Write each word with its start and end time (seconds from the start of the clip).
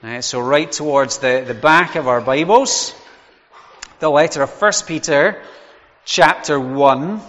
Uh, 0.00 0.20
so 0.20 0.38
right 0.38 0.70
towards 0.70 1.18
the, 1.18 1.42
the 1.44 1.54
back 1.54 1.96
of 1.96 2.06
our 2.06 2.20
Bibles, 2.20 2.94
the 3.98 4.08
letter 4.08 4.42
of 4.42 4.62
1 4.62 4.72
Peter, 4.86 5.42
chapter 6.04 6.60
1, 6.60 7.20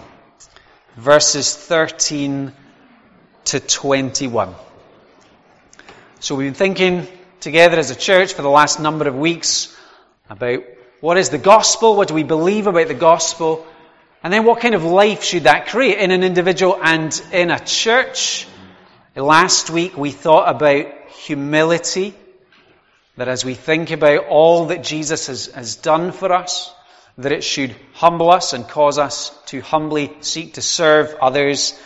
verses 0.96 1.56
13 1.56 2.54
to 3.46 3.60
21. 3.60 4.54
So 6.20 6.36
we've 6.36 6.46
been 6.46 6.54
thinking 6.54 7.08
together 7.40 7.80
as 7.80 7.90
a 7.90 7.96
church 7.96 8.34
for 8.34 8.44
the 8.44 8.52
last 8.52 8.80
number 8.80 9.08
of 9.08 9.16
weeks 9.16 9.76
about 10.30 10.62
what 11.02 11.18
is 11.18 11.32
the 11.32 11.40
gospel, 11.40 11.96
what 11.96 12.10
do 12.10 12.14
we 12.14 12.22
believe 12.22 12.68
about 12.68 12.88
the 12.88 12.94
gospel, 12.94 13.66
and 14.22 14.32
then 14.32 14.46
what 14.46 14.60
kind 14.62 14.76
of 14.76 14.84
life 14.84 15.24
should 15.24 15.46
that 15.46 15.70
create 15.70 15.98
in 15.98 16.12
an 16.12 16.22
individual 16.22 16.78
and 16.80 17.20
in 17.32 17.50
a 17.50 17.58
church. 17.58 18.48
Last 19.16 19.72
week 19.72 19.98
we 19.98 20.12
thought 20.12 20.48
about 20.56 20.86
humility, 21.10 22.14
that 23.20 23.28
as 23.28 23.44
we 23.44 23.54
think 23.54 23.92
about 23.92 24.28
all 24.28 24.68
that 24.68 24.82
Jesus 24.82 25.28
has, 25.28 25.48
has 25.48 25.76
done 25.76 26.14
for 26.14 26.32
us, 26.32 26.74
that 27.18 27.34
it 27.34 27.44
should 27.44 27.76
humble 27.92 28.32
us 28.32 28.54
and 28.54 28.66
cause 28.66 28.98
us 28.98 29.38
to 29.48 29.60
humbly 29.60 30.16
seek 30.22 30.54
to 30.54 30.62
serve 30.62 31.14
others. 31.22 31.78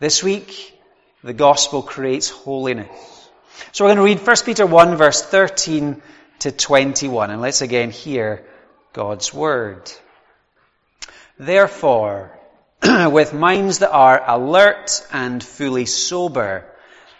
This 0.00 0.22
week, 0.22 0.78
the 1.24 1.32
gospel 1.32 1.80
creates 1.80 2.28
holiness. 2.28 2.90
So 3.72 3.84
we're 3.84 3.94
going 3.94 3.96
to 3.96 4.20
read 4.20 4.26
1 4.26 4.36
Peter 4.44 4.66
1 4.66 4.96
verse 4.96 5.22
13 5.22 6.02
to 6.40 6.52
21 6.52 7.30
and 7.30 7.40
let's 7.40 7.62
again 7.62 7.90
hear 7.90 8.44
God's 8.92 9.32
word. 9.32 9.90
Therefore, 11.38 12.38
with 12.82 13.32
minds 13.32 13.78
that 13.78 13.92
are 13.92 14.22
alert 14.26 15.06
and 15.10 15.42
fully 15.42 15.86
sober, 15.86 16.66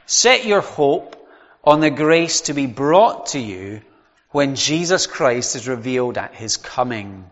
set 0.04 0.44
your 0.44 0.60
hope 0.60 1.16
on 1.64 1.80
the 1.80 1.90
grace 1.90 2.42
to 2.42 2.54
be 2.54 2.66
brought 2.66 3.26
to 3.26 3.38
you 3.38 3.82
when 4.30 4.54
Jesus 4.54 5.06
Christ 5.06 5.56
is 5.56 5.68
revealed 5.68 6.16
at 6.16 6.34
his 6.34 6.56
coming. 6.56 7.28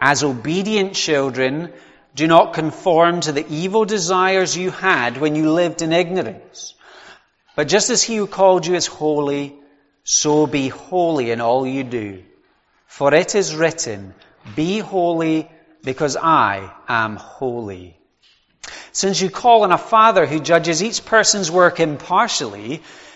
As 0.00 0.22
obedient 0.22 0.94
children, 0.94 1.72
do 2.14 2.26
not 2.26 2.54
conform 2.54 3.20
to 3.22 3.32
the 3.32 3.46
evil 3.48 3.84
desires 3.84 4.56
you 4.56 4.70
had 4.70 5.16
when 5.16 5.34
you 5.34 5.50
lived 5.50 5.82
in 5.82 5.92
ignorance. 5.92 6.74
But 7.56 7.68
just 7.68 7.90
as 7.90 8.02
he 8.02 8.16
who 8.16 8.26
called 8.26 8.66
you 8.66 8.74
is 8.74 8.86
holy, 8.86 9.56
so 10.04 10.46
be 10.46 10.68
holy 10.68 11.30
in 11.30 11.40
all 11.40 11.66
you 11.66 11.82
do. 11.84 12.22
For 12.86 13.12
it 13.12 13.34
is 13.34 13.54
written, 13.54 14.14
be 14.54 14.78
holy 14.78 15.50
because 15.82 16.16
I 16.16 16.72
am 16.88 17.16
holy. 17.16 17.96
Since 18.92 19.20
you 19.20 19.30
call 19.30 19.64
on 19.64 19.72
a 19.72 19.78
father 19.78 20.26
who 20.26 20.40
judges 20.40 20.82
each 20.82 21.04
person's 21.04 21.50
work 21.50 21.80
impartially, 21.80 22.82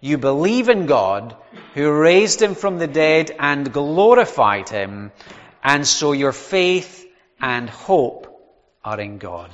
you 0.00 0.18
believe 0.18 0.68
in 0.68 0.86
God, 0.86 1.36
who 1.74 1.90
raised 1.90 2.40
him 2.40 2.54
from 2.54 2.78
the 2.78 2.86
dead 2.86 3.34
and 3.38 3.72
glorified 3.72 4.68
him, 4.68 5.12
and 5.62 5.86
so 5.86 6.12
your 6.12 6.32
faith 6.32 7.06
and 7.40 7.68
hope 7.68 8.26
are 8.84 9.00
in 9.00 9.18
God. 9.18 9.50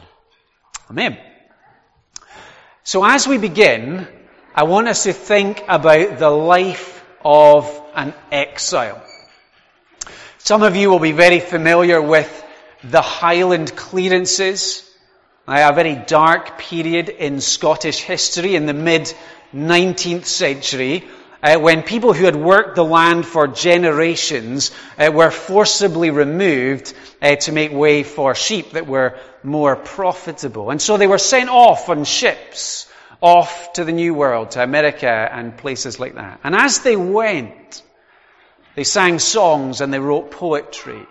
Amen. 0.91 1.19
So 2.82 3.05
as 3.05 3.27
we 3.27 3.38
begin, 3.38 4.06
I 4.55 4.65
want 4.65 4.88
us 4.88 5.05
to 5.05 5.12
think 5.12 5.65
about 5.69 6.19
the 6.19 6.31
life 6.31 7.05
of 7.25 7.82
an 7.94 8.12
exile. 8.31 9.03
Some 10.38 10.62
of 10.62 10.76
you 10.76 10.91
will 10.91 10.99
be 10.99 11.12
very 11.12 11.41
familiar 11.41 12.03
with 12.03 12.44
the 12.84 13.00
Highland 13.00 13.75
clearances, 13.75 14.88
a 15.47 15.75
very 15.75 15.94
dark 15.94 16.59
period 16.59 17.09
in 17.09 17.41
Scottish 17.41 18.00
history 18.00 18.56
in 18.56 18.66
the 18.66 18.75
mid 18.75 19.12
19th 19.55 20.25
century, 20.25 21.05
uh, 21.43 21.59
when 21.59 21.82
people 21.82 22.15
who 22.15 22.25
had 22.25 22.37
worked 22.37 22.75
the 22.77 22.84
land 22.84 23.27
for 23.27 23.47
generations 23.47 24.71
uh, 24.99 25.10
were 25.12 25.31
forcibly 25.31 26.10
removed 26.10 26.94
uh, 27.21 27.37
to 27.37 27.53
make 27.53 27.71
way 27.71 28.03
for 28.03 28.34
sheep 28.34 28.71
that 28.71 28.87
were 28.87 29.19
more 29.43 29.77
profitable. 29.77 30.71
And 30.71 30.81
so 30.81 30.97
they 30.97 31.06
were 31.06 31.19
sent 31.19 31.50
off 31.50 31.91
on 31.91 32.05
ships, 32.05 32.91
off 33.21 33.75
to 33.75 33.84
the 33.84 33.93
New 33.93 34.15
World, 34.15 34.53
to 34.53 34.62
America 34.62 35.06
and 35.06 35.56
places 35.56 36.00
like 36.00 36.15
that. 36.15 36.41
And 36.43 36.55
as 36.55 36.78
they 36.78 36.97
went, 36.97 37.82
they 38.75 38.84
sang 38.84 39.19
songs 39.19 39.82
and 39.82 39.93
they 39.93 40.00
wrote 40.00 40.31
poetry. 40.31 41.06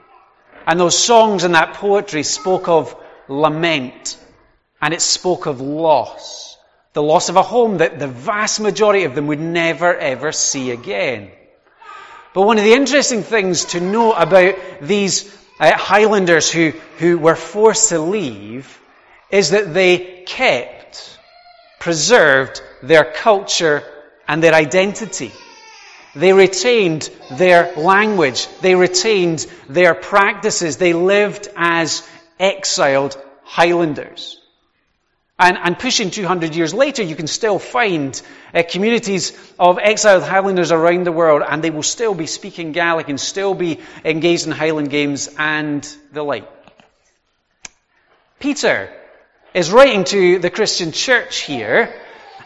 And 0.66 0.80
those 0.80 0.98
songs 0.98 1.44
and 1.44 1.54
that 1.54 1.76
poetry 1.76 2.24
spoke 2.24 2.68
of 2.68 2.96
lament 3.28 4.18
and 4.84 4.94
it 4.94 5.02
spoke 5.02 5.46
of 5.46 5.62
loss 5.62 6.54
the 6.94 7.02
loss 7.02 7.30
of 7.30 7.36
a 7.36 7.42
home 7.42 7.78
that 7.78 7.98
the 7.98 8.08
vast 8.08 8.60
majority 8.60 9.06
of 9.06 9.16
them 9.16 9.28
would 9.28 9.40
never 9.40 9.96
ever 9.96 10.32
see 10.32 10.70
again. 10.72 11.32
But 12.34 12.44
one 12.44 12.58
of 12.58 12.64
the 12.64 12.74
interesting 12.74 13.24
things 13.24 13.66
to 13.66 13.80
know 13.80 14.14
about 14.14 14.56
these 14.82 15.36
uh, 15.60 15.76
Highlanders 15.76 16.52
who, 16.52 16.72
who 16.98 17.18
were 17.18 17.36
forced 17.36 17.90
to 17.90 18.00
leave 18.00 18.80
is 19.32 19.52
that 19.52 19.74
they 19.74 20.24
kept, 20.26 21.18
preserved 21.80 22.62
their 22.82 23.06
culture 23.06 23.84
and 24.28 24.44
their 24.44 24.54
identity. 24.54 25.32
They 26.16 26.34
retained 26.34 27.10
their 27.32 27.74
language. 27.76 28.48
They 28.62 28.76
retained 28.76 29.48
their 29.68 29.96
practices. 29.96 30.78
They 30.78 30.94
lived 30.94 31.48
as 31.56 32.08
exiled 32.40 33.20
Highlanders. 33.44 34.43
And, 35.40 35.58
and, 35.58 35.80
pushing 35.80 36.12
200 36.12 36.56
years 36.56 36.76
later, 36.76 37.02
you 37.02 37.16
can 37.16 37.26
still 37.26 37.58
find 37.58 38.22
uh, 38.54 38.62
communities 38.70 39.36
of 39.58 39.80
exiled 39.80 40.22
Highlanders 40.22 40.72
around 40.72 41.06
the 41.06 41.12
world, 41.12 41.42
and 41.48 41.64
they 41.64 41.72
will 41.72 41.82
still 41.82 42.14
be 42.14 42.28
speaking 42.28 42.72
Gaelic 42.72 43.10
and 43.10 43.20
still 43.20 43.56
be 43.56 43.80
engaged 44.06 44.46
in 44.46 44.52
Highland 44.52 44.92
games 44.92 45.30
and 45.40 45.84
the 46.12 46.22
like. 46.22 46.48
Peter 48.40 48.94
is 49.56 49.72
writing 49.72 50.04
to 50.04 50.38
the 50.38 50.52
Christian 50.52 50.92
church 50.92 51.40
here, 51.40 51.92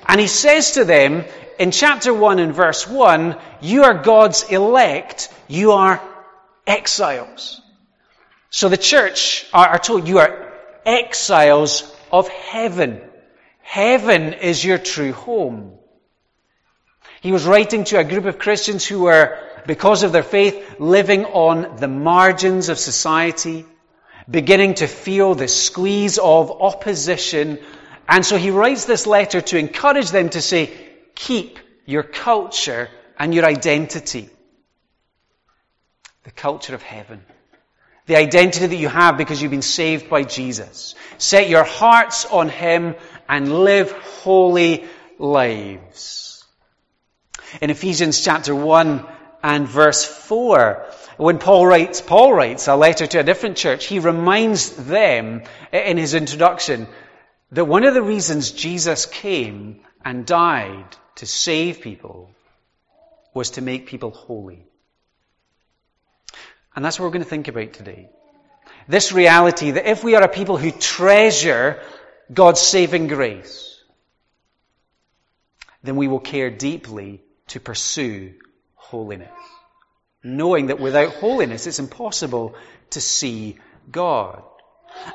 and 0.07 0.21
he 0.21 0.27
says 0.27 0.71
to 0.71 0.85
them 0.85 1.25
in 1.59 1.71
chapter 1.71 2.13
1 2.13 2.39
and 2.39 2.53
verse 2.53 2.87
1, 2.87 3.35
You 3.59 3.83
are 3.83 3.95
God's 3.95 4.43
elect, 4.43 5.29
you 5.49 5.73
are 5.73 6.01
exiles. 6.65 7.61
So 8.49 8.69
the 8.69 8.77
church 8.77 9.45
are, 9.53 9.67
are 9.67 9.79
told 9.79 10.07
you 10.07 10.19
are 10.19 10.53
exiles 10.85 11.93
of 12.11 12.27
heaven. 12.29 13.01
Heaven 13.61 14.33
is 14.33 14.63
your 14.63 14.77
true 14.77 15.13
home. 15.13 15.73
He 17.21 17.31
was 17.31 17.45
writing 17.45 17.83
to 17.85 17.99
a 17.99 18.03
group 18.03 18.25
of 18.25 18.39
Christians 18.39 18.85
who 18.85 19.01
were, 19.01 19.37
because 19.65 20.03
of 20.03 20.11
their 20.11 20.23
faith, 20.23 20.79
living 20.79 21.25
on 21.25 21.77
the 21.77 21.87
margins 21.87 22.69
of 22.69 22.77
society, 22.77 23.65
beginning 24.29 24.75
to 24.75 24.87
feel 24.87 25.35
the 25.35 25.47
squeeze 25.47 26.17
of 26.17 26.51
opposition. 26.51 27.59
And 28.07 28.25
so 28.25 28.37
he 28.37 28.51
writes 28.51 28.85
this 28.85 29.07
letter 29.07 29.41
to 29.41 29.57
encourage 29.57 30.11
them 30.11 30.29
to 30.29 30.41
say, 30.41 30.71
keep 31.15 31.59
your 31.85 32.03
culture 32.03 32.89
and 33.17 33.33
your 33.33 33.45
identity. 33.45 34.29
The 36.23 36.31
culture 36.31 36.75
of 36.75 36.83
heaven. 36.83 37.21
The 38.07 38.15
identity 38.15 38.65
that 38.67 38.75
you 38.75 38.89
have 38.89 39.17
because 39.17 39.41
you've 39.41 39.51
been 39.51 39.61
saved 39.61 40.09
by 40.09 40.23
Jesus. 40.23 40.95
Set 41.17 41.49
your 41.49 41.63
hearts 41.63 42.25
on 42.25 42.49
Him 42.49 42.95
and 43.29 43.63
live 43.63 43.91
holy 43.91 44.85
lives. 45.19 46.45
In 47.61 47.69
Ephesians 47.69 48.23
chapter 48.23 48.55
1 48.55 49.05
and 49.43 49.67
verse 49.67 50.03
4, 50.05 50.85
when 51.17 51.39
Paul 51.39 51.65
writes, 51.65 52.01
Paul 52.01 52.33
writes 52.33 52.67
a 52.67 52.75
letter 52.75 53.07
to 53.07 53.19
a 53.19 53.23
different 53.23 53.57
church, 53.57 53.85
he 53.85 53.99
reminds 53.99 54.71
them 54.71 55.43
in 55.71 55.97
his 55.97 56.13
introduction 56.13 56.87
that 57.51 57.65
one 57.65 57.83
of 57.83 57.93
the 57.93 58.01
reasons 58.01 58.51
Jesus 58.51 59.05
came 59.05 59.81
and 60.03 60.25
died 60.25 60.85
to 61.15 61.25
save 61.25 61.81
people 61.81 62.29
was 63.33 63.51
to 63.51 63.61
make 63.61 63.87
people 63.87 64.11
holy. 64.11 64.67
And 66.77 66.85
that's 66.85 66.99
what 66.99 67.05
we're 67.05 67.11
going 67.11 67.23
to 67.23 67.29
think 67.29 67.47
about 67.47 67.73
today. 67.73 68.07
This 68.87 69.11
reality 69.11 69.71
that 69.71 69.89
if 69.89 70.03
we 70.03 70.13
are 70.13 70.21
a 70.21 70.27
people 70.29 70.57
who 70.57 70.69
treasure 70.71 71.81
God's 72.31 72.61
saving 72.61 73.07
grace, 73.07 73.83
then 75.81 75.95
we 75.95 76.07
will 76.07 76.19
care 76.19 76.51
deeply 76.51 77.23
to 77.47 77.59
pursue 77.59 78.35
holiness. 78.75 79.31
knowing 80.23 80.67
that 80.67 80.79
without 80.79 81.13
holiness 81.15 81.67
it's 81.67 81.79
impossible 81.79 82.55
to 82.91 83.01
see 83.01 83.57
God. 83.91 84.43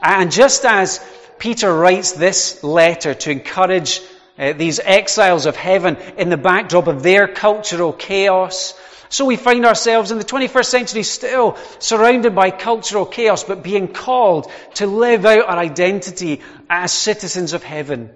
And 0.03 0.33
just 0.33 0.65
as 0.65 1.01
Peter 1.39 1.73
writes 1.73 2.13
this 2.13 2.63
letter 2.65 3.15
to 3.15 3.31
encourage 3.31 4.01
uh, 4.39 4.53
these 4.53 4.81
exiles 4.81 5.47
of 5.47 5.57
heaven 5.57 5.97
in 6.17 6.29
the 6.31 6.37
backdrop 6.37 6.87
of 6.87 7.03
their 7.03 7.29
cultural 7.29 7.93
chaos, 7.93 8.75
so 9.13 9.27
we 9.27 9.37
find 9.37 9.67
ourselves 9.67 10.11
in 10.11 10.17
the 10.17 10.25
21st 10.25 10.65
century 10.65 11.03
still 11.03 11.59
surrounded 11.81 12.35
by 12.35 12.51
cultural 12.51 13.05
chaos, 13.05 13.45
but 13.45 13.63
being 13.63 13.89
called 13.89 14.51
to 14.77 14.87
live 14.87 15.27
out 15.27 15.47
our 15.47 15.59
identity 15.59 16.41
as 16.71 16.95
citizens 16.95 17.53
of 17.53 17.63
heaven. 17.63 18.11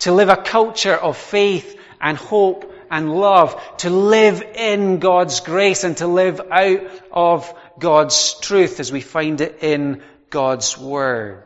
To 0.00 0.12
live 0.12 0.28
a 0.28 0.36
culture 0.36 0.94
of 0.94 1.16
faith 1.16 1.80
and 1.98 2.18
hope 2.18 2.70
and 2.90 3.10
love. 3.10 3.58
To 3.78 3.88
live 3.88 4.42
in 4.54 4.98
God's 4.98 5.40
grace 5.40 5.82
and 5.82 5.96
to 5.96 6.06
live 6.06 6.42
out 6.50 6.82
of 7.10 7.54
God's 7.78 8.38
truth 8.38 8.80
as 8.80 8.92
we 8.92 9.00
find 9.00 9.40
it 9.40 9.60
in 9.62 10.02
God's 10.28 10.76
Word. 10.76 11.42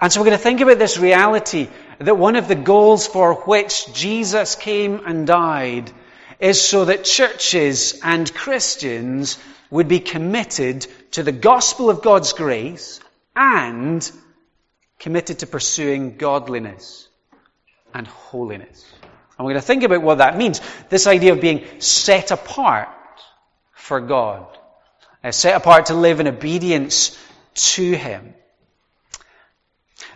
And 0.00 0.12
so 0.12 0.18
we're 0.20 0.26
going 0.26 0.36
to 0.36 0.42
think 0.42 0.62
about 0.62 0.80
this 0.80 0.98
reality 0.98 1.68
that 2.00 2.18
one 2.18 2.34
of 2.34 2.48
the 2.48 2.56
goals 2.56 3.06
for 3.06 3.34
which 3.34 3.94
Jesus 3.94 4.56
came 4.56 5.02
and 5.06 5.28
died 5.28 5.92
is 6.40 6.60
so 6.60 6.86
that 6.86 7.04
churches 7.04 8.00
and 8.02 8.32
Christians 8.32 9.38
would 9.70 9.88
be 9.88 10.00
committed 10.00 10.86
to 11.12 11.22
the 11.22 11.32
gospel 11.32 11.90
of 11.90 12.02
God's 12.02 12.32
grace 12.32 13.00
and 13.36 14.10
committed 14.98 15.40
to 15.40 15.46
pursuing 15.46 16.16
godliness 16.16 17.08
and 17.94 18.06
holiness. 18.06 18.84
And 19.38 19.46
we're 19.46 19.52
going 19.52 19.62
to 19.62 19.66
think 19.66 19.82
about 19.84 20.02
what 20.02 20.18
that 20.18 20.36
means. 20.36 20.60
This 20.88 21.06
idea 21.06 21.32
of 21.32 21.40
being 21.40 21.64
set 21.80 22.30
apart 22.30 22.88
for 23.74 24.00
God. 24.00 24.46
Uh, 25.22 25.32
set 25.32 25.56
apart 25.56 25.86
to 25.86 25.94
live 25.94 26.20
in 26.20 26.28
obedience 26.28 27.18
to 27.54 27.92
Him. 27.92 28.34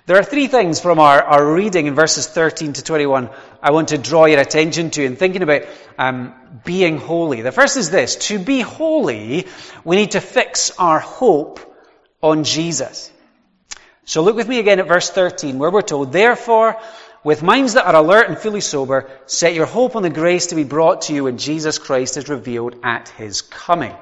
There 0.06 0.19
are 0.19 0.25
three 0.25 0.49
things 0.49 0.81
from 0.81 0.99
our, 0.99 1.23
our 1.23 1.55
reading 1.55 1.87
in 1.87 1.95
verses 1.95 2.27
13 2.27 2.75
to 2.75 2.85
21 2.85 3.31
I 3.62 3.71
want 3.71 3.89
to 3.89 3.97
draw 3.97 4.27
your 4.27 4.39
attention 4.39 4.91
to 4.91 5.03
in 5.03 5.17
thinking 5.17 5.43
about 5.43 5.62
um, 5.97 6.35
being 6.62 6.99
holy. 6.99 7.41
The 7.41 7.53
first 7.53 7.79
is 7.79 7.91
this. 7.91 8.17
To 8.29 8.39
be 8.39 8.61
holy, 8.61 9.47
we 9.83 9.97
need 9.97 10.11
to 10.11 10.21
fix 10.21 10.73
our 10.79 10.99
hope 10.99 11.59
on 12.21 12.45
Jesus. 12.45 13.11
So 14.05 14.23
look 14.23 14.37
with 14.37 14.47
me 14.47 14.59
again 14.59 14.79
at 14.79 14.89
verse 14.89 15.09
13 15.09 15.59
where 15.59 15.71
we're 15.71 15.81
told, 15.81 16.12
Therefore, 16.12 16.79
with 17.23 17.43
minds 17.43 17.73
that 17.73 17.87
are 17.87 17.97
alert 17.97 18.29
and 18.29 18.37
fully 18.37 18.61
sober, 18.61 19.11
set 19.25 19.55
your 19.55 19.65
hope 19.65 19.97
on 19.97 20.03
the 20.03 20.11
grace 20.11 20.49
to 20.49 20.55
be 20.55 20.65
brought 20.65 21.03
to 21.03 21.15
you 21.15 21.25
when 21.25 21.39
Jesus 21.39 21.79
Christ 21.79 22.19
is 22.19 22.29
revealed 22.29 22.77
at 22.83 23.09
his 23.09 23.41
coming. 23.41 23.97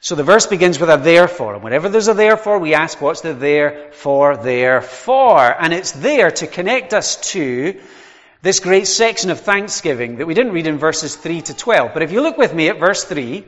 So 0.00 0.14
the 0.14 0.22
verse 0.22 0.46
begins 0.46 0.78
with 0.78 0.90
a 0.90 0.96
therefore. 0.96 1.54
And 1.54 1.64
whenever 1.64 1.88
there's 1.88 2.08
a 2.08 2.14
therefore, 2.14 2.58
we 2.58 2.74
ask 2.74 3.00
what's 3.00 3.20
the 3.20 3.34
therefore 3.34 4.36
there 4.36 4.80
for? 4.80 5.40
And 5.40 5.72
it's 5.72 5.92
there 5.92 6.30
to 6.30 6.46
connect 6.46 6.94
us 6.94 7.16
to 7.32 7.80
this 8.40 8.60
great 8.60 8.86
section 8.86 9.30
of 9.30 9.40
thanksgiving 9.40 10.16
that 10.16 10.26
we 10.26 10.34
didn't 10.34 10.52
read 10.52 10.68
in 10.68 10.78
verses 10.78 11.16
3 11.16 11.42
to 11.42 11.54
12. 11.54 11.92
But 11.92 12.02
if 12.02 12.12
you 12.12 12.20
look 12.20 12.38
with 12.38 12.54
me 12.54 12.68
at 12.68 12.78
verse 12.78 13.02
3, 13.04 13.44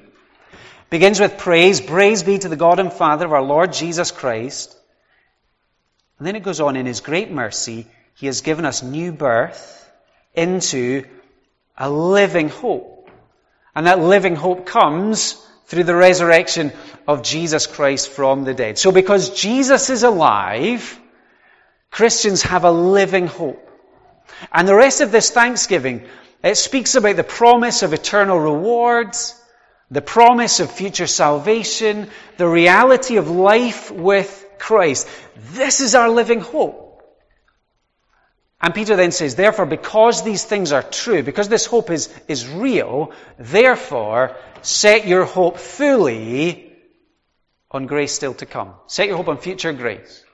begins 0.91 1.20
with 1.20 1.38
praise. 1.38 1.81
Praise 1.81 2.25
be 2.25 2.38
to 2.38 2.49
the 2.49 2.56
God 2.56 2.81
and 2.81 2.93
Father 2.93 3.26
of 3.26 3.32
our 3.32 3.43
Lord 3.43 3.73
Jesus 3.73 4.11
Christ. 4.11 4.76
And 6.19 6.26
then 6.26 6.35
it 6.35 6.43
goes 6.43 6.61
on, 6.61 6.75
in 6.75 6.87
his 6.87 7.00
great 7.00 7.31
mercy, 7.31 7.87
he 8.14 8.26
has 8.26 8.41
given 8.41 8.64
us 8.64 8.82
new 8.82 9.12
birth 9.12 9.88
into 10.35 11.05
a 11.79 11.88
living 11.88 12.49
hope. 12.49 13.08
And 13.75 13.87
that 13.87 14.00
living 14.00 14.35
hope 14.35 14.67
comes 14.67 15.47
through 15.71 15.85
the 15.85 15.95
resurrection 15.95 16.73
of 17.07 17.23
Jesus 17.23 17.69
Christ 17.69 18.09
from 18.09 18.43
the 18.43 18.55
dead. 18.55 18.77
So 18.77 18.91
because 18.91 19.41
Jesus 19.41 19.89
is 19.89 20.03
alive, 20.03 20.99
Christians 21.93 22.43
have 22.43 22.65
a 22.65 22.73
living 22.73 23.29
hope. 23.29 23.65
And 24.53 24.67
the 24.67 24.75
rest 24.75 25.01
of 25.01 25.13
this 25.13 25.31
thanksgiving, 25.31 26.09
it 26.43 26.57
speaks 26.57 26.97
about 26.97 27.15
the 27.15 27.23
promise 27.23 27.85
of 27.85 27.93
eternal 27.93 28.41
rewards, 28.41 29.41
the 29.93 30.03
promise 30.03 30.59
of 30.59 30.73
future 30.73 31.07
salvation, 31.07 32.11
the 32.37 32.49
reality 32.49 33.17
of 33.17 33.31
life 33.31 33.93
with 33.93 34.45
Christ. 34.59 35.07
This 35.53 35.81
is 35.81 35.95
our 35.95 36.09
living 36.09 36.41
hope. 36.41 36.90
And 38.62 38.75
Peter 38.75 38.95
then 38.95 39.11
says, 39.11 39.37
therefore, 39.37 39.67
because 39.67 40.23
these 40.23 40.45
things 40.45 40.73
are 40.73 40.83
true, 40.83 41.23
because 41.23 41.49
this 41.49 41.65
hope 41.65 41.91
is, 41.91 42.12
is 42.29 42.47
real, 42.47 43.12
therefore, 43.39 44.37
set 44.61 45.07
your 45.07 45.25
hope 45.25 45.59
fully 45.59 46.77
on 47.71 47.87
grace 47.87 48.12
still 48.12 48.35
to 48.35 48.47
come. 48.47 48.75
Set 48.87 49.09
your 49.09 49.17
hope 49.17 49.29
on 49.29 49.39
future 49.39 49.73
grace. 49.73 50.25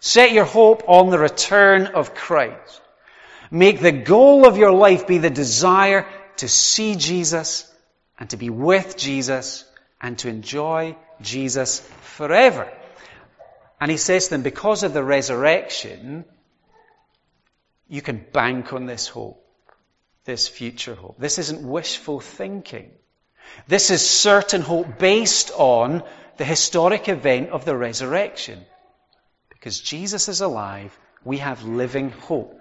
Set 0.00 0.32
your 0.32 0.44
hope 0.44 0.84
on 0.88 1.10
the 1.10 1.18
return 1.18 1.86
of 1.88 2.14
Christ. 2.14 2.80
Make 3.50 3.80
the 3.80 3.92
goal 3.92 4.46
of 4.46 4.56
your 4.56 4.72
life 4.72 5.06
be 5.06 5.18
the 5.18 5.30
desire 5.30 6.06
to 6.36 6.48
see 6.48 6.96
Jesus 6.96 7.70
and 8.18 8.30
to 8.30 8.36
be 8.36 8.48
with 8.48 8.96
Jesus 8.96 9.64
and 10.00 10.18
to 10.18 10.28
enjoy 10.28 10.96
Jesus 11.20 11.80
forever. 12.02 12.72
And 13.80 13.90
he 13.90 13.96
says 13.98 14.24
to 14.24 14.30
them, 14.30 14.42
because 14.42 14.82
of 14.82 14.94
the 14.94 15.04
resurrection, 15.04 16.24
you 17.88 18.02
can 18.02 18.24
bank 18.32 18.72
on 18.72 18.86
this 18.86 19.08
hope, 19.08 19.44
this 20.24 20.48
future 20.48 20.94
hope. 20.94 21.16
This 21.18 21.38
isn't 21.38 21.68
wishful 21.68 22.20
thinking. 22.20 22.90
This 23.68 23.90
is 23.90 24.08
certain 24.08 24.62
hope 24.62 24.98
based 24.98 25.50
on 25.56 26.02
the 26.36 26.44
historic 26.44 27.08
event 27.08 27.50
of 27.50 27.64
the 27.64 27.76
resurrection. 27.76 28.64
Because 29.50 29.78
Jesus 29.78 30.28
is 30.28 30.40
alive, 30.40 30.98
we 31.24 31.38
have 31.38 31.62
living 31.64 32.10
hope. 32.10 32.60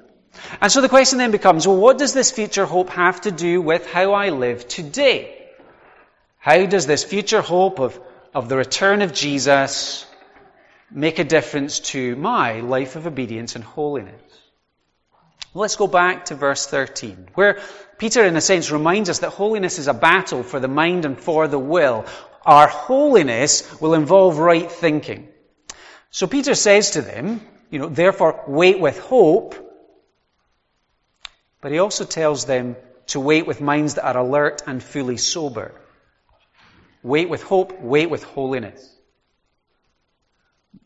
And 0.62 0.72
so 0.72 0.82
the 0.82 0.90
question 0.90 1.20
then 1.20 1.32
becomes, 1.32 1.68
well, 1.68 1.78
what 1.78 1.98
does 1.98 2.14
this 2.14 2.32
future 2.32 2.66
hope 2.66 2.90
have 2.90 3.22
to 3.22 3.32
do 3.32 3.62
with 3.62 3.86
how 3.86 4.14
I 4.14 4.30
live 4.30 4.68
today? 4.68 5.40
How 6.38 6.66
does 6.66 6.86
this 6.86 7.04
future 7.04 7.42
hope 7.42 7.80
of, 7.80 8.00
of 8.34 8.50
the 8.50 8.58
return 8.58 9.02
of 9.02 9.14
Jesus 9.14 10.06
make 10.92 11.20
a 11.20 11.24
difference 11.24 11.80
to 11.92 12.16
my 12.16 12.60
life 12.60 12.96
of 12.96 13.08
obedience 13.08 13.56
and 13.56 13.64
holiness? 13.64 14.22
Let's 15.56 15.76
go 15.76 15.88
back 15.88 16.26
to 16.26 16.36
verse 16.36 16.66
13, 16.66 17.30
where 17.36 17.60
Peter, 18.00 18.24
in 18.24 18.36
a 18.36 18.42
sense, 18.42 18.72
reminds 18.72 19.10
us 19.10 19.20
that 19.20 19.30
holiness 19.30 19.78
is 19.78 19.88
a 19.88 19.94
battle 19.94 20.42
for 20.42 20.60
the 20.60 20.68
mind 20.68 21.06
and 21.06 21.20
for 21.20 21.48
the 21.48 21.60
will. 21.60 22.06
Our 22.44 22.68
holiness 22.68 23.80
will 23.80 23.94
involve 23.94 24.40
right 24.40 24.70
thinking. 24.72 25.30
So 26.10 26.26
Peter 26.28 26.56
says 26.56 26.92
to 26.92 27.02
them, 27.02 27.42
you 27.70 27.80
know, 27.80 27.90
therefore 27.90 28.44
wait 28.48 28.80
with 28.80 29.00
hope, 29.00 29.56
but 31.62 31.72
he 31.72 31.80
also 31.80 32.04
tells 32.04 32.46
them 32.46 32.76
to 33.08 33.20
wait 33.20 33.48
with 33.48 33.62
minds 33.62 33.94
that 33.96 34.16
are 34.16 34.24
alert 34.24 34.64
and 34.68 34.82
fully 34.82 35.18
sober. 35.18 35.74
Wait 37.04 37.30
with 37.30 37.44
hope, 37.44 37.80
wait 37.80 38.10
with 38.10 38.24
holiness. 38.24 38.90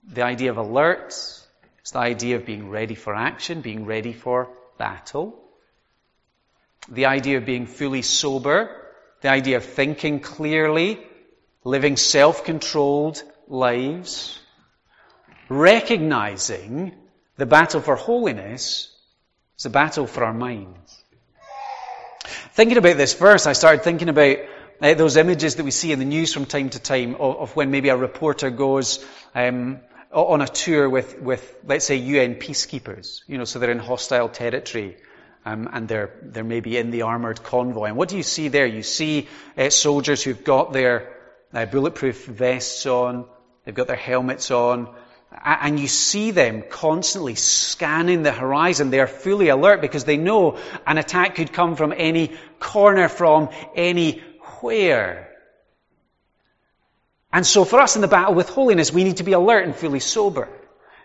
The 0.08 0.24
idea 0.24 0.52
of 0.52 0.58
alert 0.58 1.10
is 1.10 1.92
the 1.92 2.00
idea 2.00 2.36
of 2.36 2.46
being 2.46 2.70
ready 2.70 2.96
for 2.96 3.16
action, 3.16 3.62
being 3.62 3.86
ready 3.86 4.14
for 4.14 4.50
battle. 4.78 5.44
The 6.90 7.06
idea 7.06 7.38
of 7.38 7.46
being 7.46 7.66
fully 7.66 8.02
sober, 8.02 8.70
the 9.22 9.30
idea 9.30 9.58
of 9.58 9.66
thinking 9.66 10.20
clearly, 10.20 11.00
living 11.64 11.98
self-controlled 11.98 13.22
lives, 13.48 14.40
recognizing 15.50 16.94
the 17.38 17.46
battle 17.46 17.82
for 17.82 17.96
holiness 17.96 18.94
is 19.58 19.66
a 19.66 19.70
battle 19.70 20.08
for 20.08 20.24
our 20.24 20.34
minds. 20.34 21.04
Thinking 22.54 22.78
about 22.78 22.98
this 22.98 23.14
verse, 23.14 23.48
I 23.48 23.54
started 23.54 23.84
thinking 23.84 24.10
about 24.10 24.38
uh, 24.82 24.94
those 24.94 25.18
images 25.18 25.56
that 25.56 25.64
we 25.64 25.72
see 25.72 25.92
in 25.92 26.00
the 26.00 26.06
news 26.06 26.34
from 26.34 26.46
time 26.46 26.70
to 26.70 26.80
time 26.80 27.16
of, 27.16 27.38
of 27.38 27.56
when 27.56 27.72
maybe 27.72 27.90
a 27.90 27.98
reporter 27.98 28.50
goes 28.50 29.04
um, 29.34 29.80
on 30.12 30.42
a 30.42 30.48
tour 30.48 30.90
with, 30.90 31.20
with, 31.22 31.56
let's 31.66 31.86
say, 31.86 31.96
UN 31.96 32.36
peacekeepers. 32.36 33.22
You 33.28 33.38
know, 33.38 33.46
so 33.46 33.60
they're 33.60 33.72
in 33.72 33.80
hostile 33.80 34.30
territory. 34.30 34.98
Um, 35.46 35.70
and 35.72 35.88
they're, 35.88 36.12
they're 36.22 36.44
maybe 36.44 36.78
in 36.78 36.92
the 36.92 37.04
armored 37.04 37.42
convoy. 37.42 37.86
And 37.86 37.96
what 37.96 38.10
do 38.10 38.18
you 38.18 38.24
see 38.24 38.50
there? 38.50 38.66
You 38.66 38.84
see 38.84 39.28
uh, 39.58 39.70
soldiers 39.70 40.22
who've 40.22 40.44
got 40.44 40.74
their 40.74 41.16
uh, 41.54 41.66
bulletproof 41.66 42.26
vests 42.26 42.86
on, 42.86 43.26
they've 43.64 43.74
got 43.76 43.88
their 43.88 43.96
helmets 43.96 44.52
on, 44.52 44.94
and 45.32 45.80
you 45.80 45.88
see 45.88 46.32
them 46.32 46.64
constantly 46.70 47.36
scanning 47.36 48.24
the 48.24 48.32
horizon. 48.32 48.90
They're 48.90 49.08
fully 49.08 49.50
alert 49.50 49.82
because 49.82 50.04
they 50.04 50.18
know 50.18 50.58
an 50.86 50.98
attack 50.98 51.36
could 51.36 51.54
come 51.54 51.76
from 51.76 51.94
any 51.96 52.34
corner, 52.60 53.08
from 53.08 53.50
anywhere. 53.76 55.27
And 57.38 57.46
so 57.46 57.66
for 57.66 57.80
us 57.80 57.96
in 57.96 58.02
the 58.02 58.08
battle 58.08 58.34
with 58.34 58.50
holiness, 58.50 58.92
we 58.92 59.04
need 59.04 59.18
to 59.18 59.24
be 59.24 59.34
alert 59.34 59.64
and 59.64 59.76
fully 59.76 60.00
sober. 60.00 60.50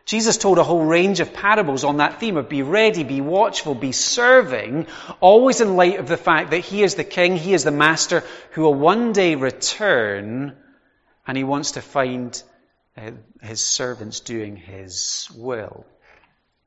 Jesus 0.06 0.38
told 0.38 0.56
a 0.56 0.64
whole 0.64 0.82
range 0.82 1.20
of 1.20 1.34
parables 1.34 1.84
on 1.84 1.98
that 1.98 2.20
theme 2.20 2.38
of 2.38 2.48
be 2.48 2.62
ready, 2.62 3.04
be 3.04 3.20
watchful, 3.20 3.74
be 3.74 3.92
serving, 3.92 4.86
always 5.20 5.60
in 5.60 5.76
light 5.76 5.98
of 5.98 6.08
the 6.08 6.16
fact 6.16 6.52
that 6.52 6.60
He 6.60 6.82
is 6.82 6.94
the 6.94 7.04
King, 7.04 7.36
He 7.36 7.52
is 7.52 7.64
the 7.64 7.70
Master 7.70 8.24
who 8.52 8.62
will 8.62 8.72
one 8.72 9.12
day 9.12 9.34
return 9.34 10.56
and 11.26 11.36
He 11.36 11.44
wants 11.44 11.72
to 11.72 11.82
find 11.82 12.42
uh, 12.96 13.10
His 13.42 13.60
servants 13.60 14.20
doing 14.20 14.56
His 14.56 15.28
will. 15.36 15.84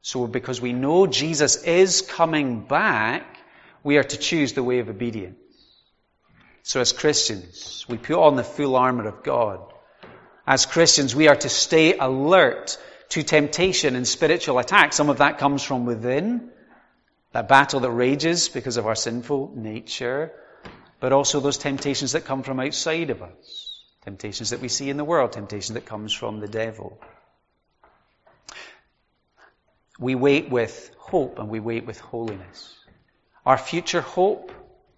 So 0.04 0.28
because 0.28 0.62
we 0.62 0.74
know 0.74 1.08
Jesus 1.08 1.64
is 1.64 2.04
coming 2.04 2.62
back, 2.68 3.40
we 3.84 3.98
are 3.98 4.04
to 4.04 4.18
choose 4.18 4.54
the 4.54 4.62
way 4.62 4.78
of 4.78 4.90
obedience. 4.90 5.40
So 6.66 6.82
as 6.82 6.94
Christians, 6.94 7.86
we 7.88 7.98
put 7.98 8.20
on 8.20 8.38
the 8.38 8.44
full 8.44 8.76
armor 8.76 9.08
of 9.08 9.22
God. 9.22 9.72
As 10.48 10.66
Christians, 10.66 11.16
we 11.16 11.28
are 11.28 11.36
to 11.36 11.48
stay 11.48 11.96
alert 11.96 12.80
to 13.10 13.22
temptation 13.22 13.96
and 13.96 14.08
spiritual 14.08 14.58
attack. 14.58 14.92
Some 14.92 15.12
of 15.12 15.20
that 15.20 15.38
comes 15.38 15.62
from 15.62 15.86
within, 15.86 16.50
that 17.34 17.48
battle 17.48 17.82
that 17.82 17.92
rages 17.92 18.50
because 18.50 18.78
of 18.78 18.88
our 18.88 18.96
sinful 18.96 19.54
nature, 19.56 20.32
but 21.00 21.14
also 21.14 21.40
those 21.40 21.60
temptations 21.60 22.14
that 22.14 22.26
come 22.26 22.42
from 22.42 22.60
outside 22.60 23.12
of 23.12 23.22
us. 23.22 23.84
Temptations 24.04 24.50
that 24.50 24.60
we 24.60 24.68
see 24.68 24.90
in 24.90 24.98
the 24.98 25.06
world, 25.06 25.34
temptation 25.34 25.76
that 25.76 25.86
comes 25.86 26.14
from 26.14 26.40
the 26.40 26.48
devil. 26.48 27.00
We 30.00 30.16
wait 30.16 30.50
with 30.50 30.90
hope 30.98 31.38
and 31.38 31.48
we 31.48 31.60
wait 31.60 31.86
with 31.86 32.00
holiness. 32.00 32.74
Our 33.46 33.60
future 33.60 34.02
hope, 34.02 34.52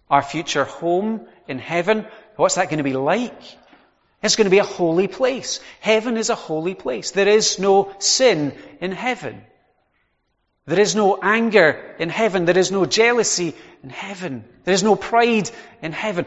our 0.08 0.22
future 0.22 0.64
home 0.64 1.28
in 1.48 1.58
heaven, 1.58 2.06
what's 2.36 2.56
that 2.56 2.68
going 2.68 2.78
to 2.78 2.84
be 2.84 2.92
like? 2.92 3.42
It's 4.22 4.36
going 4.36 4.46
to 4.46 4.50
be 4.50 4.58
a 4.58 4.64
holy 4.64 5.08
place. 5.08 5.60
Heaven 5.80 6.16
is 6.16 6.30
a 6.30 6.34
holy 6.34 6.74
place. 6.74 7.12
There 7.12 7.28
is 7.28 7.58
no 7.58 7.92
sin 7.98 8.54
in 8.80 8.92
heaven. 8.92 9.42
There 10.66 10.80
is 10.80 10.94
no 10.94 11.18
anger 11.22 11.94
in 11.98 12.08
heaven. 12.08 12.44
There 12.44 12.58
is 12.58 12.70
no 12.70 12.84
jealousy 12.84 13.54
in 13.82 13.90
heaven. 13.90 14.44
There 14.64 14.74
is 14.74 14.82
no 14.82 14.96
pride 14.96 15.50
in 15.80 15.92
heaven. 15.92 16.26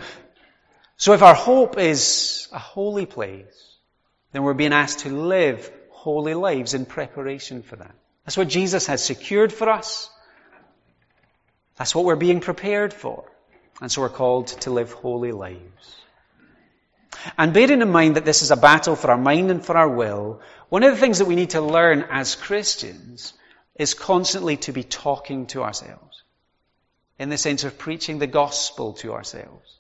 So 0.98 1.14
if 1.14 1.22
our 1.22 1.36
hope 1.36 1.78
is 1.78 2.48
a 2.52 2.60
holy 2.60 3.06
place, 3.06 3.78
then 4.32 4.44
we're 4.44 4.54
being 4.54 4.74
asked 4.74 5.00
to 5.00 5.10
live 5.10 5.72
holy 5.90 6.34
lives 6.34 6.74
in 6.74 6.86
preparation 6.86 7.62
for 7.62 7.76
that. 7.76 7.94
That's 8.26 8.38
what 8.38 8.48
Jesus 8.48 8.88
has 8.88 9.04
secured 9.04 9.52
for 9.52 9.70
us. 9.70 10.10
That's 11.76 11.94
what 11.94 12.06
we're 12.06 12.16
being 12.16 12.40
prepared 12.40 12.94
for. 12.94 13.31
And 13.82 13.92
so 13.92 14.02
we're 14.02 14.10
called 14.10 14.48
to 14.48 14.70
live 14.70 14.94
holy 14.94 15.32
lives. 15.32 15.96
And 17.38 17.54
bearing 17.54 17.82
in 17.82 17.92
mind 17.92 18.16
that 18.16 18.26
this 18.26 18.44
is 18.44 18.52
a 18.52 18.56
battle 18.56 18.96
for 18.96 19.10
our 19.10 19.18
mind 19.18 19.50
and 19.50 19.66
for 19.66 19.76
our 19.76 19.90
will, 19.90 20.42
one 20.70 20.84
of 20.84 20.94
the 20.94 21.00
things 21.00 21.18
that 21.18 21.26
we 21.26 21.36
need 21.36 21.52
to 21.52 21.62
learn 21.62 22.06
as 22.10 22.36
Christians 22.36 23.34
is 23.76 23.96
constantly 23.96 24.58
to 24.58 24.72
be 24.72 24.84
talking 24.84 25.48
to 25.48 25.64
ourselves. 25.64 26.24
In 27.18 27.30
the 27.30 27.38
sense 27.38 27.64
of 27.64 27.78
preaching 27.78 28.20
the 28.20 28.28
gospel 28.28 28.94
to 28.94 29.14
ourselves. 29.14 29.78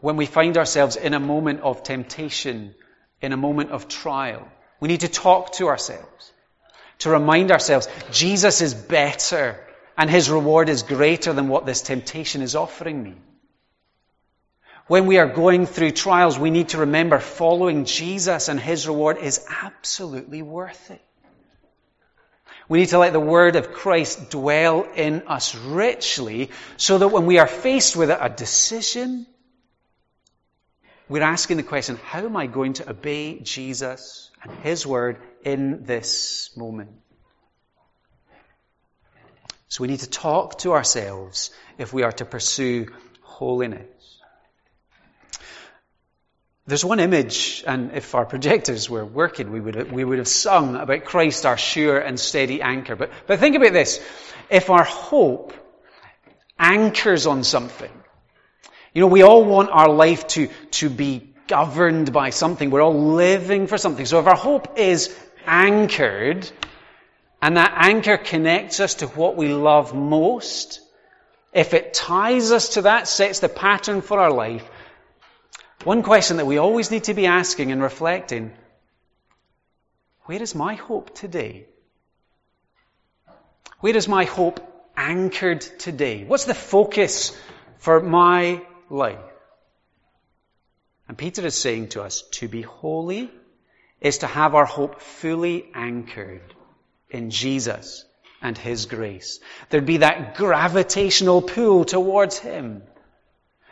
When 0.00 0.16
we 0.16 0.26
find 0.26 0.58
ourselves 0.58 0.96
in 0.96 1.14
a 1.14 1.20
moment 1.20 1.60
of 1.60 1.82
temptation, 1.82 2.74
in 3.20 3.32
a 3.32 3.36
moment 3.36 3.70
of 3.70 3.86
trial, 3.86 4.48
we 4.80 4.88
need 4.88 5.00
to 5.00 5.08
talk 5.08 5.52
to 5.52 5.68
ourselves. 5.68 6.32
To 7.00 7.10
remind 7.10 7.52
ourselves, 7.52 7.88
Jesus 8.10 8.60
is 8.62 8.74
better 8.74 9.58
and 9.96 10.10
his 10.10 10.30
reward 10.30 10.68
is 10.68 10.82
greater 10.82 11.32
than 11.32 11.48
what 11.48 11.66
this 11.66 11.82
temptation 11.82 12.42
is 12.42 12.54
offering 12.54 13.02
me. 13.02 13.14
When 14.86 15.06
we 15.06 15.18
are 15.18 15.28
going 15.28 15.66
through 15.66 15.92
trials, 15.92 16.38
we 16.38 16.50
need 16.50 16.70
to 16.70 16.78
remember 16.78 17.18
following 17.18 17.84
Jesus 17.84 18.48
and 18.48 18.58
His 18.58 18.86
reward 18.86 19.18
is 19.18 19.44
absolutely 19.48 20.42
worth 20.42 20.90
it. 20.90 21.00
We 22.68 22.80
need 22.80 22.88
to 22.90 22.98
let 22.98 23.12
the 23.12 23.20
word 23.20 23.56
of 23.56 23.72
Christ 23.72 24.30
dwell 24.30 24.86
in 24.94 25.22
us 25.28 25.54
richly 25.54 26.50
so 26.76 26.98
that 26.98 27.08
when 27.08 27.26
we 27.26 27.38
are 27.38 27.46
faced 27.46 27.96
with 27.96 28.10
a 28.10 28.28
decision, 28.28 29.26
we're 31.08 31.22
asking 31.22 31.58
the 31.58 31.62
question, 31.62 31.96
how 32.04 32.24
am 32.24 32.36
I 32.36 32.46
going 32.46 32.74
to 32.74 32.90
obey 32.90 33.40
Jesus 33.40 34.30
and 34.42 34.52
His 34.60 34.86
word 34.86 35.18
in 35.44 35.84
this 35.84 36.50
moment? 36.56 36.90
So 39.72 39.80
we 39.80 39.88
need 39.88 40.00
to 40.00 40.10
talk 40.10 40.58
to 40.58 40.72
ourselves 40.72 41.50
if 41.78 41.94
we 41.94 42.02
are 42.02 42.12
to 42.12 42.26
pursue 42.26 42.88
holiness. 43.22 44.18
There's 46.66 46.84
one 46.84 47.00
image, 47.00 47.64
and 47.66 47.92
if 47.92 48.14
our 48.14 48.26
projectors 48.26 48.90
were 48.90 49.06
working, 49.06 49.50
we 49.50 49.60
would 49.60 49.74
have, 49.76 49.90
we 49.90 50.04
would 50.04 50.18
have 50.18 50.28
sung 50.28 50.76
about 50.76 51.06
Christ, 51.06 51.46
our 51.46 51.56
sure 51.56 51.98
and 51.98 52.20
steady 52.20 52.60
anchor. 52.60 52.96
But, 52.96 53.12
but 53.26 53.38
think 53.38 53.56
about 53.56 53.72
this. 53.72 53.98
If 54.50 54.68
our 54.68 54.84
hope 54.84 55.54
anchors 56.58 57.26
on 57.26 57.42
something, 57.42 57.92
you 58.92 59.00
know, 59.00 59.06
we 59.06 59.22
all 59.22 59.42
want 59.42 59.70
our 59.70 59.88
life 59.88 60.26
to, 60.36 60.50
to 60.72 60.90
be 60.90 61.32
governed 61.46 62.12
by 62.12 62.28
something. 62.28 62.68
We're 62.70 62.82
all 62.82 63.14
living 63.14 63.68
for 63.68 63.78
something. 63.78 64.04
So 64.04 64.20
if 64.20 64.26
our 64.26 64.36
hope 64.36 64.78
is 64.78 65.16
anchored, 65.46 66.52
and 67.42 67.56
that 67.56 67.74
anchor 67.76 68.16
connects 68.16 68.78
us 68.78 68.94
to 68.96 69.08
what 69.08 69.36
we 69.36 69.48
love 69.48 69.92
most, 69.94 70.80
if 71.52 71.74
it 71.74 71.92
ties 71.92 72.52
us 72.52 72.70
to 72.74 72.82
that, 72.82 73.08
sets 73.08 73.40
the 73.40 73.48
pattern 73.48 74.00
for 74.00 74.20
our 74.20 74.30
life, 74.30 74.64
one 75.82 76.04
question 76.04 76.36
that 76.36 76.46
we 76.46 76.58
always 76.58 76.92
need 76.92 77.04
to 77.04 77.14
be 77.14 77.26
asking 77.26 77.72
and 77.72 77.82
reflecting 77.82 78.52
where 80.26 80.40
is 80.40 80.54
my 80.54 80.74
hope 80.74 81.16
today? 81.16 81.66
Where 83.80 83.96
is 83.96 84.06
my 84.06 84.22
hope 84.22 84.60
anchored 84.96 85.62
today? 85.62 86.22
What's 86.22 86.44
the 86.44 86.54
focus 86.54 87.36
for 87.78 87.98
my 87.98 88.62
life? 88.88 89.18
And 91.08 91.18
Peter 91.18 91.44
is 91.44 91.56
saying 91.56 91.88
to 91.88 92.02
us 92.02 92.22
to 92.38 92.46
be 92.46 92.62
holy 92.62 93.32
is 94.00 94.18
to 94.18 94.28
have 94.28 94.54
our 94.54 94.64
hope 94.64 95.00
fully 95.00 95.68
anchored 95.74 96.54
in 97.12 97.30
Jesus 97.30 98.04
and 98.40 98.58
His 98.58 98.86
grace. 98.86 99.38
There'd 99.70 99.86
be 99.86 99.98
that 99.98 100.34
gravitational 100.34 101.42
pull 101.42 101.84
towards 101.84 102.38
Him. 102.38 102.82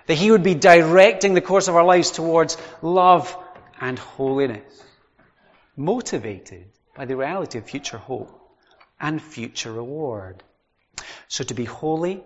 That 0.06 0.14
He 0.14 0.30
would 0.30 0.42
be 0.42 0.54
directing 0.54 1.34
the 1.34 1.40
course 1.40 1.68
of 1.68 1.76
our 1.76 1.84
lives 1.84 2.10
towards 2.12 2.56
love 2.82 3.36
and 3.80 3.98
holiness. 3.98 4.82
Motivated 5.76 6.66
by 6.94 7.06
the 7.06 7.16
reality 7.16 7.58
of 7.58 7.64
future 7.64 7.98
hope 7.98 8.36
and 9.00 9.20
future 9.20 9.72
reward. 9.72 10.42
So 11.28 11.44
to 11.44 11.54
be 11.54 11.64
holy, 11.64 12.22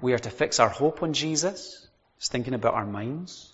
we 0.00 0.12
are 0.14 0.18
to 0.18 0.30
fix 0.30 0.58
our 0.58 0.68
hope 0.68 1.02
on 1.02 1.12
Jesus. 1.12 1.86
Just 2.18 2.32
thinking 2.32 2.54
about 2.54 2.74
our 2.74 2.86
minds. 2.86 3.52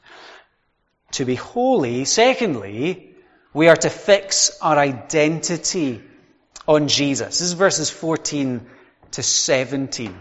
To 1.12 1.24
be 1.24 1.34
holy, 1.34 2.04
secondly, 2.04 3.14
we 3.52 3.68
are 3.68 3.76
to 3.76 3.90
fix 3.90 4.56
our 4.60 4.78
identity 4.78 6.02
on 6.70 6.86
Jesus. 6.86 7.40
This 7.40 7.48
is 7.48 7.52
verses 7.54 7.90
14 7.90 8.64
to 9.10 9.22
17. 9.24 10.16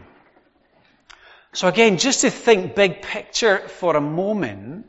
So 1.54 1.68
again, 1.68 2.00
just 2.00 2.22
to 2.22 2.32
think 2.32 2.74
big 2.74 3.04
picture 3.04 3.60
for 3.60 3.96
a 3.96 4.02
moment, 4.02 4.88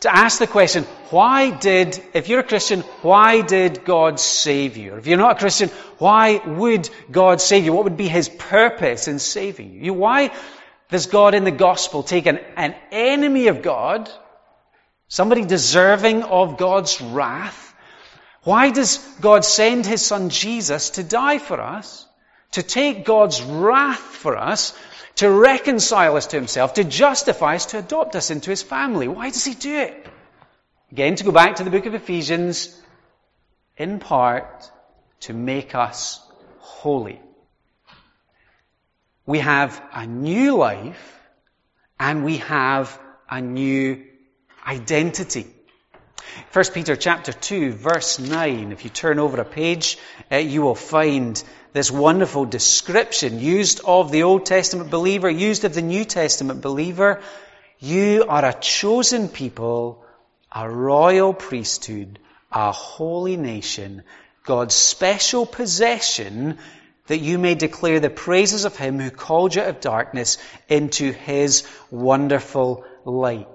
to 0.00 0.14
ask 0.14 0.38
the 0.38 0.46
question, 0.46 0.84
why 1.10 1.50
did, 1.50 2.02
if 2.14 2.30
you're 2.30 2.40
a 2.40 2.50
Christian, 2.52 2.80
why 3.02 3.42
did 3.42 3.84
God 3.84 4.18
save 4.18 4.78
you? 4.78 4.94
If 4.94 5.06
you're 5.06 5.18
not 5.18 5.36
a 5.36 5.38
Christian, 5.38 5.68
why 5.98 6.40
would 6.46 6.88
God 7.10 7.42
save 7.42 7.66
you? 7.66 7.74
What 7.74 7.84
would 7.84 7.98
be 7.98 8.08
His 8.08 8.30
purpose 8.30 9.08
in 9.08 9.18
saving 9.18 9.84
you? 9.84 9.92
Why 9.92 10.32
does 10.88 11.06
God 11.06 11.34
in 11.34 11.44
the 11.44 11.50
gospel 11.50 12.02
take 12.02 12.24
an, 12.24 12.38
an 12.56 12.74
enemy 12.90 13.48
of 13.48 13.60
God, 13.60 14.10
somebody 15.08 15.44
deserving 15.44 16.22
of 16.22 16.56
God's 16.56 17.02
wrath, 17.02 17.65
why 18.46 18.70
does 18.70 18.98
God 19.20 19.44
send 19.44 19.84
His 19.84 20.06
Son 20.06 20.30
Jesus 20.30 20.90
to 20.90 21.02
die 21.02 21.38
for 21.38 21.60
us, 21.60 22.06
to 22.52 22.62
take 22.62 23.04
God's 23.04 23.42
wrath 23.42 23.98
for 23.98 24.36
us, 24.36 24.72
to 25.16 25.28
reconcile 25.28 26.16
us 26.16 26.28
to 26.28 26.36
himself, 26.36 26.74
to 26.74 26.84
justify 26.84 27.56
us, 27.56 27.66
to 27.66 27.78
adopt 27.78 28.14
us 28.14 28.30
into 28.30 28.50
his 28.50 28.62
family. 28.62 29.08
Why 29.08 29.30
does 29.30 29.44
he 29.44 29.54
do 29.54 29.74
it? 29.74 30.06
Again, 30.92 31.16
to 31.16 31.24
go 31.24 31.32
back 31.32 31.56
to 31.56 31.64
the 31.64 31.70
book 31.70 31.86
of 31.86 31.94
Ephesians, 31.94 32.80
in 33.76 33.98
part, 33.98 34.70
to 35.22 35.32
make 35.32 35.74
us 35.74 36.20
holy. 36.58 37.20
We 39.24 39.40
have 39.40 39.82
a 39.92 40.06
new 40.06 40.56
life 40.56 41.18
and 41.98 42.24
we 42.24 42.36
have 42.38 42.96
a 43.28 43.40
new 43.40 44.04
identity. 44.64 45.46
1 46.52 46.64
Peter 46.74 46.96
chapter 46.96 47.32
2 47.32 47.72
verse 47.72 48.18
9, 48.18 48.72
if 48.72 48.84
you 48.84 48.90
turn 48.90 49.18
over 49.18 49.40
a 49.40 49.44
page, 49.44 49.98
uh, 50.30 50.36
you 50.36 50.62
will 50.62 50.74
find 50.74 51.42
this 51.72 51.90
wonderful 51.90 52.44
description 52.44 53.40
used 53.40 53.80
of 53.84 54.10
the 54.10 54.22
Old 54.22 54.46
Testament 54.46 54.90
believer, 54.90 55.28
used 55.28 55.64
of 55.64 55.74
the 55.74 55.82
New 55.82 56.04
Testament 56.04 56.62
believer. 56.62 57.20
You 57.78 58.24
are 58.28 58.44
a 58.44 58.54
chosen 58.54 59.28
people, 59.28 60.04
a 60.50 60.68
royal 60.70 61.34
priesthood, 61.34 62.18
a 62.50 62.72
holy 62.72 63.36
nation, 63.36 64.02
God's 64.44 64.74
special 64.74 65.44
possession, 65.44 66.58
that 67.08 67.18
you 67.18 67.38
may 67.38 67.54
declare 67.54 68.00
the 68.00 68.10
praises 68.10 68.64
of 68.64 68.76
him 68.76 68.98
who 68.98 69.10
called 69.10 69.54
you 69.54 69.62
out 69.62 69.68
of 69.68 69.80
darkness 69.80 70.38
into 70.68 71.12
his 71.12 71.66
wonderful 71.90 72.84
light. 73.04 73.48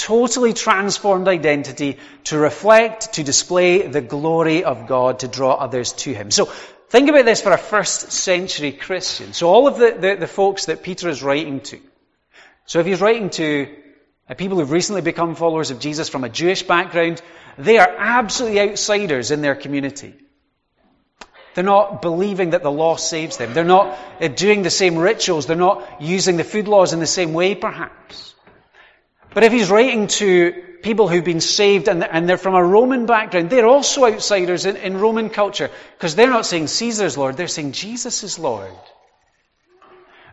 Totally 0.00 0.54
transformed 0.54 1.28
identity 1.28 1.98
to 2.24 2.38
reflect, 2.38 3.14
to 3.14 3.22
display 3.22 3.86
the 3.86 4.00
glory 4.00 4.64
of 4.64 4.86
God, 4.86 5.18
to 5.18 5.28
draw 5.28 5.52
others 5.52 5.92
to 6.04 6.14
him. 6.14 6.30
So, 6.30 6.48
think 6.88 7.10
about 7.10 7.26
this 7.26 7.42
for 7.42 7.52
a 7.52 7.58
first 7.58 8.12
century 8.12 8.72
Christian. 8.72 9.32
So 9.32 9.48
all 9.48 9.66
of 9.66 9.78
the, 9.78 9.96
the, 9.98 10.16
the 10.20 10.26
folks 10.26 10.66
that 10.66 10.82
Peter 10.82 11.08
is 11.08 11.22
writing 11.22 11.60
to. 11.60 11.78
So 12.66 12.80
if 12.80 12.86
he's 12.86 13.00
writing 13.00 13.30
to 13.30 13.68
uh, 14.28 14.34
people 14.34 14.58
who've 14.58 14.70
recently 14.70 15.02
become 15.02 15.34
followers 15.34 15.70
of 15.70 15.80
Jesus 15.80 16.08
from 16.08 16.24
a 16.24 16.28
Jewish 16.28 16.62
background, 16.62 17.22
they 17.58 17.78
are 17.78 17.94
absolutely 17.98 18.60
outsiders 18.60 19.30
in 19.30 19.42
their 19.42 19.54
community. 19.54 20.14
They're 21.54 21.64
not 21.64 22.00
believing 22.00 22.50
that 22.50 22.62
the 22.62 22.70
law 22.70 22.96
saves 22.96 23.36
them. 23.36 23.54
They're 23.54 23.64
not 23.64 23.98
uh, 24.20 24.28
doing 24.28 24.62
the 24.62 24.70
same 24.70 24.96
rituals. 24.96 25.46
They're 25.46 25.56
not 25.56 26.00
using 26.00 26.36
the 26.36 26.44
food 26.44 26.68
laws 26.68 26.92
in 26.92 27.00
the 27.00 27.06
same 27.06 27.32
way, 27.32 27.54
perhaps. 27.54 28.34
But 29.32 29.44
if 29.44 29.52
he's 29.52 29.70
writing 29.70 30.08
to 30.08 30.52
people 30.82 31.08
who've 31.08 31.24
been 31.24 31.40
saved 31.40 31.88
and, 31.88 32.02
and 32.02 32.28
they're 32.28 32.38
from 32.38 32.54
a 32.54 32.64
Roman 32.64 33.06
background, 33.06 33.50
they're 33.50 33.66
also 33.66 34.04
outsiders 34.06 34.66
in, 34.66 34.76
in 34.76 34.98
Roman 34.98 35.30
culture 35.30 35.70
because 35.96 36.14
they're 36.14 36.30
not 36.30 36.46
saying 36.46 36.66
Caesar's 36.66 37.16
Lord, 37.16 37.36
they're 37.36 37.48
saying 37.48 37.72
Jesus 37.72 38.22
is 38.24 38.38
Lord. 38.38 38.72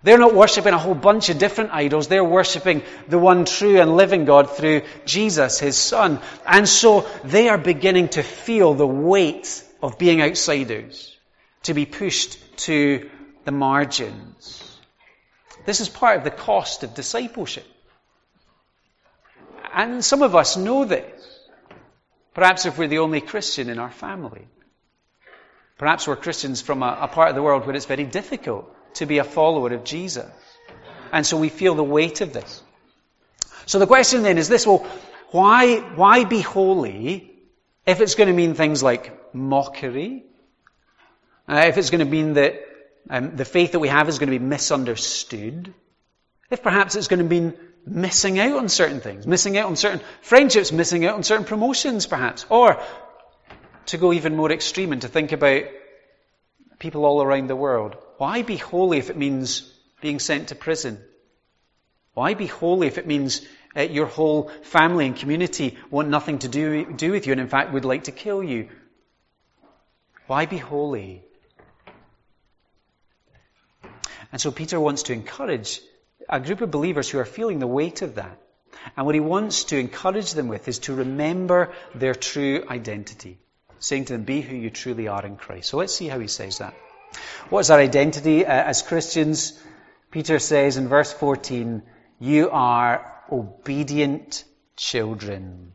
They're 0.04 0.18
not 0.18 0.34
worshipping 0.34 0.74
a 0.74 0.78
whole 0.78 0.96
bunch 0.96 1.30
of 1.30 1.38
different 1.38 1.72
idols. 1.74 2.08
They're 2.08 2.24
worshipping 2.24 2.84
the 3.08 3.20
one 3.20 3.46
true 3.46 3.82
and 3.82 3.96
living 3.96 4.26
God 4.26 4.56
through 4.56 4.84
Jesus, 5.06 5.60
His 5.60 5.76
Son. 5.76 6.20
And 6.46 6.70
so 6.70 7.08
they 7.24 7.50
are 7.50 7.58
beginning 7.58 8.10
to 8.10 8.24
feel 8.24 8.74
the 8.74 8.88
weight 8.88 9.64
of 9.82 9.98
being 9.98 10.22
outsiders, 10.22 11.16
to 11.64 11.74
be 11.74 11.86
pushed 11.86 12.58
to 12.60 13.10
the 13.44 13.52
margins. 13.52 14.64
This 15.66 15.82
is 15.82 15.90
part 15.90 16.18
of 16.18 16.24
the 16.24 16.32
cost 16.32 16.84
of 16.84 16.94
discipleship. 16.94 17.66
And 19.74 20.04
some 20.04 20.22
of 20.22 20.36
us 20.36 20.58
know 20.58 20.86
this. 20.86 21.24
Perhaps 22.34 22.66
if 22.66 22.78
we're 22.78 22.88
the 22.88 23.00
only 23.00 23.22
Christian 23.22 23.70
in 23.70 23.80
our 23.80 23.90
family. 23.90 24.48
Perhaps 25.78 26.08
we're 26.08 26.16
Christians 26.16 26.62
from 26.62 26.84
a, 26.84 26.98
a 27.02 27.08
part 27.08 27.30
of 27.30 27.36
the 27.36 27.42
world 27.42 27.66
where 27.66 27.76
it's 27.76 27.86
very 27.86 28.04
difficult 28.04 28.74
to 28.96 29.06
be 29.06 29.20
a 29.20 29.24
follower 29.24 29.74
of 29.74 29.84
Jesus. 29.84 30.30
And 31.12 31.26
so 31.26 31.38
we 31.38 31.50
feel 31.50 31.76
the 31.76 31.84
weight 31.84 32.22
of 32.22 32.34
this. 32.34 32.62
So 33.66 33.80
the 33.80 33.88
question 33.88 34.24
then 34.24 34.38
is 34.38 34.50
this, 34.50 34.66
well, 34.66 34.86
why, 35.32 35.78
why 35.78 36.24
be 36.24 36.42
holy 36.42 37.32
if 37.86 38.02
it's 38.02 38.16
going 38.16 38.28
to 38.28 38.34
mean 38.34 38.54
things 38.54 38.82
like 38.82 39.34
mockery? 39.34 40.24
Uh, 41.48 41.66
if 41.68 41.78
it's 41.78 41.90
going 41.90 42.06
to 42.06 42.12
mean 42.12 42.34
that 42.34 42.56
um, 43.10 43.36
the 43.36 43.46
faith 43.46 43.72
that 43.72 43.80
we 43.80 43.88
have 43.88 44.10
is 44.10 44.20
going 44.20 44.32
to 44.32 44.38
be 44.38 44.44
misunderstood? 44.44 45.74
If 46.50 46.64
perhaps 46.64 46.96
it's 46.96 47.08
going 47.08 47.20
to 47.20 47.26
mean 47.26 47.54
missing 47.88 48.38
out 48.40 48.58
on 48.58 48.70
certain 48.70 49.00
things, 49.00 49.26
missing 49.26 49.58
out 49.58 49.68
on 49.68 49.76
certain 49.76 50.02
friendships, 50.22 50.72
missing 50.72 51.06
out 51.06 51.16
on 51.16 51.24
certain 51.24 51.46
promotions 51.46 52.06
perhaps, 52.06 52.46
or 52.50 52.82
to 53.88 53.98
go 53.98 54.14
even 54.14 54.36
more 54.36 54.52
extreme 54.52 54.92
and 54.92 55.02
to 55.02 55.08
think 55.08 55.32
about 55.32 55.64
people 56.80 57.06
all 57.06 57.22
around 57.22 57.48
the 57.48 57.56
world. 57.56 57.96
Why 58.18 58.42
be 58.42 58.58
holy 58.58 58.98
if 58.98 59.10
it 59.10 59.18
means 59.18 59.62
being 60.02 60.20
sent 60.20 60.50
to 60.50 60.56
prison? 60.56 61.02
Why 62.14 62.34
be 62.34 62.48
holy 62.48 62.88
if 62.88 62.98
it 62.98 63.08
means 63.08 63.42
uh, 63.76 63.82
your 63.82 64.08
whole 64.08 64.50
family 64.64 65.06
and 65.06 65.16
community 65.16 65.78
want 65.90 66.10
nothing 66.10 66.40
to 66.40 66.48
do, 66.48 66.86
do 66.94 67.12
with 67.12 67.28
you 67.28 67.32
and 67.32 67.42
in 67.42 67.48
fact 67.48 67.74
would 67.74 67.86
like 67.86 68.06
to 68.06 68.12
kill 68.12 68.44
you? 68.44 68.70
Why 70.28 70.46
be 70.46 70.58
holy? 70.58 71.24
And 74.32 74.42
so 74.42 74.52
Peter 74.52 74.80
wants 74.80 75.04
to 75.04 75.14
encourage 75.14 75.80
a 76.30 76.40
group 76.40 76.62
of 76.62 76.72
believers 76.72 77.10
who 77.10 77.20
are 77.20 77.26
feeling 77.26 77.60
the 77.60 77.68
weight 77.68 78.02
of 78.02 78.16
that. 78.16 78.40
And 78.96 79.06
what 79.06 79.16
he 79.16 79.22
wants 79.22 79.66
to 79.66 79.78
encourage 79.78 80.34
them 80.34 80.48
with 80.48 80.68
is 80.68 80.80
to 80.80 80.96
remember 80.96 81.74
their 81.96 82.16
true 82.16 82.66
identity, 82.70 83.38
saying 83.80 84.06
to 84.06 84.14
them, 84.14 84.24
be 84.24 84.42
who 84.42 84.56
you 84.56 84.70
truly 84.70 85.08
are 85.08 85.26
in 85.26 85.38
Christ. 85.38 85.70
So 85.70 85.78
let's 85.78 85.96
see 85.96 86.08
how 86.08 86.20
he 86.20 86.28
says 86.28 86.60
that. 86.60 86.74
What 87.50 87.62
is 87.62 87.70
our 87.72 87.80
identity 87.80 88.46
uh, 88.46 88.52
as 88.52 88.82
Christians? 88.82 89.62
Peter 90.12 90.40
says 90.40 90.78
in 90.78 90.88
verse 90.88 91.12
14, 91.12 91.84
you 92.20 92.50
are 92.50 93.14
obedient 93.32 94.44
children. 94.76 95.74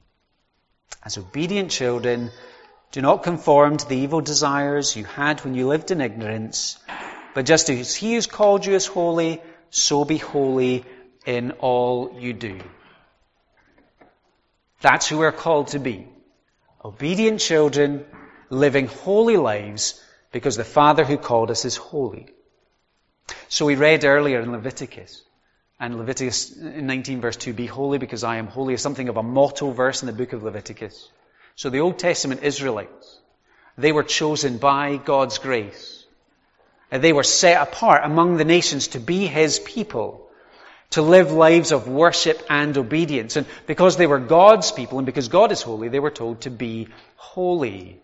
As 1.05 1.19
obedient 1.19 1.71
children, 1.71 2.31
do 2.93 3.03
not 3.03 3.23
conform 3.23 3.77
to 3.77 3.89
the 3.89 3.97
evil 3.97 4.21
desires 4.21 4.97
you 4.97 5.05
had 5.05 5.41
when 5.41 5.55
you 5.55 5.67
lived 5.67 5.91
in 5.91 6.01
ignorance, 6.01 6.79
but 7.35 7.47
just 7.47 7.71
as 7.71 7.95
he 7.95 8.15
who's 8.15 8.27
called 8.27 8.67
you 8.67 8.75
is 8.75 8.87
holy, 8.87 9.43
so 9.73 10.05
be 10.05 10.19
holy 10.19 10.85
in 11.25 11.53
all 11.53 12.19
you 12.21 12.35
do. 12.35 12.61
That's 14.83 15.09
who 15.09 15.19
we're 15.19 15.33
called 15.33 15.69
to 15.69 15.79
be. 15.79 16.07
Obedient 16.85 17.41
children, 17.41 18.05
living 18.51 18.87
holy 18.87 19.39
lives, 19.39 19.99
because 20.31 20.57
the 20.57 20.65
Father 20.65 21.05
who 21.05 21.17
called 21.17 21.51
us 21.51 21.65
is 21.65 21.77
holy. 21.77 22.27
So 23.49 23.65
we 23.65 23.77
read 23.77 24.05
earlier 24.05 24.41
in 24.41 24.53
Leviticus, 24.53 25.23
and 25.81 25.97
Leviticus 25.97 26.55
19 26.55 27.23
verse 27.23 27.37
2, 27.37 27.55
be 27.55 27.67
holy 27.67 27.97
because 27.97 28.25
I 28.25 28.37
am 28.37 28.49
holy, 28.49 28.75
is 28.75 28.83
something 28.83 29.09
of 29.09 29.17
a 29.17 29.23
motto 29.23 29.71
verse 29.71 30.03
in 30.03 30.07
the 30.07 30.13
book 30.13 30.35
of 30.35 30.43
Leviticus. 30.43 31.09
So 31.57 31.71
the 31.71 31.81
Old 31.81 31.99
Testament 31.99 32.43
Israelites, 32.43 33.21
they 33.79 33.93
were 33.93 34.03
chosen 34.03 34.59
by 34.59 34.99
God's 34.99 35.39
grace 35.39 36.02
they 37.01 37.13
were 37.13 37.23
set 37.23 37.63
apart 37.63 38.03
among 38.05 38.37
the 38.37 38.45
nations 38.45 38.89
to 38.89 39.01
be 39.01 39.27
his 39.27 39.59
people, 39.59 40.29
to 40.91 41.01
live 41.01 41.33
lives 41.33 41.73
of 41.73 41.89
worship 41.89 42.45
and 42.51 42.77
obedience. 42.77 43.37
And 43.37 43.47
because 43.67 43.97
they 43.97 44.07
were 44.07 44.19
God's 44.19 44.73
people 44.73 44.99
and 44.99 45.07
because 45.07 45.29
God 45.29 45.53
is 45.53 45.63
holy, 45.63 45.89
they 45.89 46.01
were 46.01 46.11
told 46.11 46.43
to 46.43 46.51
be 46.51 46.89
holy. 47.17 47.99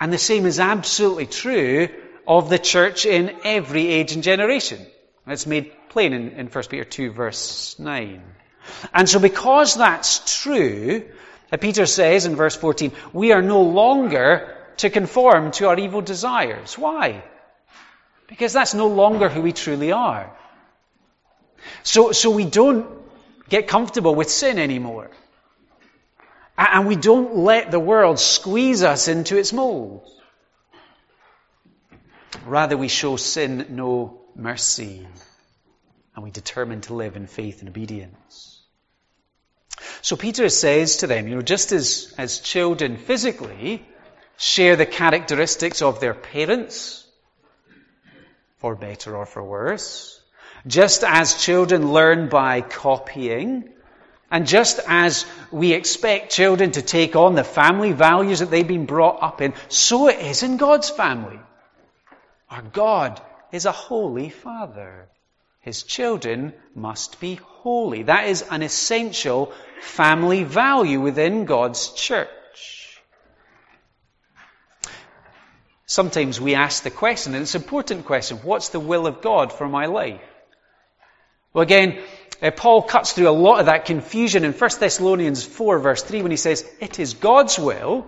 And 0.00 0.12
the 0.12 0.18
same 0.18 0.46
is 0.46 0.60
absolutely 0.60 1.26
true 1.26 1.88
of 2.26 2.48
the 2.48 2.58
church 2.58 3.04
in 3.04 3.36
every 3.44 3.88
age 3.88 4.12
and 4.12 4.22
generation. 4.22 4.86
It's 5.26 5.46
made 5.46 5.72
plain 5.90 6.14
in, 6.14 6.30
in 6.30 6.46
1 6.46 6.64
Peter 6.70 6.84
2 6.84 7.12
verse 7.12 7.78
9. 7.78 8.22
And 8.94 9.08
so 9.08 9.18
because 9.18 9.74
that's 9.74 10.42
true, 10.42 11.04
Peter 11.60 11.86
says 11.86 12.24
in 12.24 12.36
verse 12.36 12.56
14, 12.56 12.92
we 13.12 13.32
are 13.32 13.42
no 13.42 13.62
longer 13.62 14.54
to 14.78 14.90
conform 14.90 15.50
to 15.52 15.68
our 15.68 15.78
evil 15.78 16.00
desires. 16.00 16.78
Why? 16.78 17.24
Because 18.28 18.52
that's 18.52 18.74
no 18.74 18.86
longer 18.86 19.28
who 19.28 19.42
we 19.42 19.52
truly 19.52 19.90
are. 19.90 20.30
So, 21.82 22.12
so 22.12 22.30
we 22.30 22.44
don't 22.44 22.86
get 23.48 23.66
comfortable 23.66 24.14
with 24.14 24.30
sin 24.30 24.58
anymore. 24.58 25.10
And 26.56 26.86
we 26.86 26.96
don't 26.96 27.36
let 27.36 27.70
the 27.70 27.80
world 27.80 28.18
squeeze 28.18 28.82
us 28.82 29.08
into 29.08 29.36
its 29.38 29.52
mold. 29.52 30.08
Rather, 32.44 32.76
we 32.76 32.88
show 32.88 33.16
sin 33.16 33.66
no 33.70 34.20
mercy. 34.36 35.06
And 36.14 36.24
we 36.24 36.30
determine 36.30 36.82
to 36.82 36.94
live 36.94 37.16
in 37.16 37.26
faith 37.26 37.60
and 37.60 37.68
obedience. 37.68 38.62
So 40.02 40.16
Peter 40.16 40.48
says 40.48 40.98
to 40.98 41.06
them, 41.06 41.28
you 41.28 41.36
know, 41.36 41.42
just 41.42 41.72
as, 41.72 42.12
as 42.18 42.40
children 42.40 42.96
physically 42.96 43.86
share 44.36 44.76
the 44.76 44.86
characteristics 44.86 45.80
of 45.80 46.00
their 46.00 46.14
parents, 46.14 47.07
for 48.58 48.74
better 48.74 49.16
or 49.16 49.26
for 49.26 49.42
worse. 49.42 50.20
Just 50.66 51.04
as 51.04 51.42
children 51.42 51.92
learn 51.92 52.28
by 52.28 52.60
copying, 52.60 53.70
and 54.30 54.46
just 54.46 54.80
as 54.86 55.24
we 55.50 55.72
expect 55.72 56.32
children 56.32 56.72
to 56.72 56.82
take 56.82 57.16
on 57.16 57.34
the 57.34 57.44
family 57.44 57.92
values 57.92 58.40
that 58.40 58.50
they've 58.50 58.66
been 58.66 58.86
brought 58.86 59.22
up 59.22 59.40
in, 59.40 59.54
so 59.68 60.08
it 60.08 60.18
is 60.18 60.42
in 60.42 60.56
God's 60.56 60.90
family. 60.90 61.38
Our 62.50 62.62
God 62.62 63.20
is 63.52 63.64
a 63.64 63.72
holy 63.72 64.28
Father. 64.28 65.08
His 65.60 65.82
children 65.82 66.52
must 66.74 67.20
be 67.20 67.36
holy. 67.36 68.04
That 68.04 68.28
is 68.28 68.42
an 68.42 68.62
essential 68.62 69.52
family 69.80 70.44
value 70.44 71.00
within 71.00 71.44
God's 71.44 71.92
church. 71.92 72.87
Sometimes 75.90 76.38
we 76.38 76.54
ask 76.54 76.82
the 76.82 76.90
question, 76.90 77.34
and 77.34 77.42
it's 77.42 77.54
an 77.54 77.62
important 77.62 78.04
question, 78.04 78.36
what's 78.42 78.68
the 78.68 78.78
will 78.78 79.06
of 79.06 79.22
God 79.22 79.54
for 79.54 79.66
my 79.66 79.86
life? 79.86 80.20
Well 81.54 81.62
again, 81.62 81.98
uh, 82.42 82.50
Paul 82.50 82.82
cuts 82.82 83.14
through 83.14 83.30
a 83.30 83.30
lot 83.30 83.60
of 83.60 83.66
that 83.66 83.86
confusion 83.86 84.44
in 84.44 84.52
1 84.52 84.70
Thessalonians 84.78 85.46
4 85.46 85.78
verse 85.78 86.02
3 86.02 86.20
when 86.20 86.30
he 86.30 86.36
says, 86.36 86.70
it 86.78 87.00
is 87.00 87.14
God's 87.14 87.58
will 87.58 88.06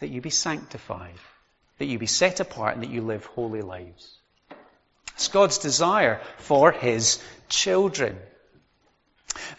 that 0.00 0.10
you 0.10 0.20
be 0.20 0.28
sanctified, 0.28 1.14
that 1.78 1.86
you 1.86 1.98
be 1.98 2.06
set 2.06 2.40
apart 2.40 2.74
and 2.74 2.82
that 2.82 2.90
you 2.90 3.00
live 3.00 3.24
holy 3.24 3.62
lives. 3.62 4.18
It's 5.14 5.28
God's 5.28 5.58
desire 5.58 6.20
for 6.36 6.72
His 6.72 7.22
children. 7.48 8.18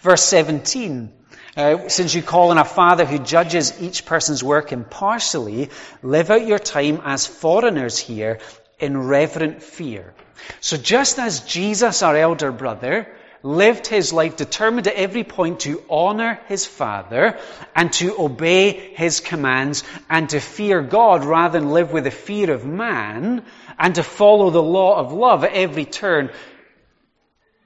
Verse 0.02 0.24
17, 0.24 1.12
Uh, 1.56 1.88
since 1.88 2.16
you 2.16 2.24
call 2.24 2.50
on 2.50 2.58
a 2.58 2.66
Father 2.66 3.06
who 3.06 3.20
judges 3.20 3.80
each 3.80 4.06
person's 4.06 4.44
work 4.44 4.72
impartially, 4.72 5.70
live 6.02 6.32
out 6.32 6.48
your 6.48 6.58
time 6.58 7.00
as 7.06 7.28
foreigners 7.28 8.00
here 8.00 8.40
in 8.80 8.98
reverent 8.98 9.62
fear. 9.62 10.16
So 10.62 10.78
just 10.78 11.20
as 11.20 11.42
Jesus, 11.42 12.02
our 12.02 12.18
elder 12.18 12.52
brother, 12.52 13.08
lived 13.44 13.86
his 13.86 14.12
life 14.12 14.36
determined 14.36 14.88
at 14.88 14.96
every 14.96 15.24
point 15.24 15.60
to 15.60 15.84
honor 15.92 16.40
his 16.48 16.66
Father 16.66 17.38
and 17.76 17.94
to 17.94 18.20
obey 18.20 18.72
his 18.96 19.20
commands 19.20 19.84
and 20.10 20.30
to 20.30 20.40
fear 20.40 20.82
God 20.82 21.24
rather 21.24 21.60
than 21.60 21.70
live 21.70 21.94
with 21.94 22.06
the 22.06 22.12
fear 22.12 22.50
of 22.50 22.66
man 22.66 23.46
and 23.78 23.94
to 23.94 24.02
follow 24.02 24.50
the 24.50 24.64
law 24.64 24.98
of 24.98 25.14
love 25.14 25.44
at 25.44 25.54
every 25.54 25.86
turn, 25.86 26.32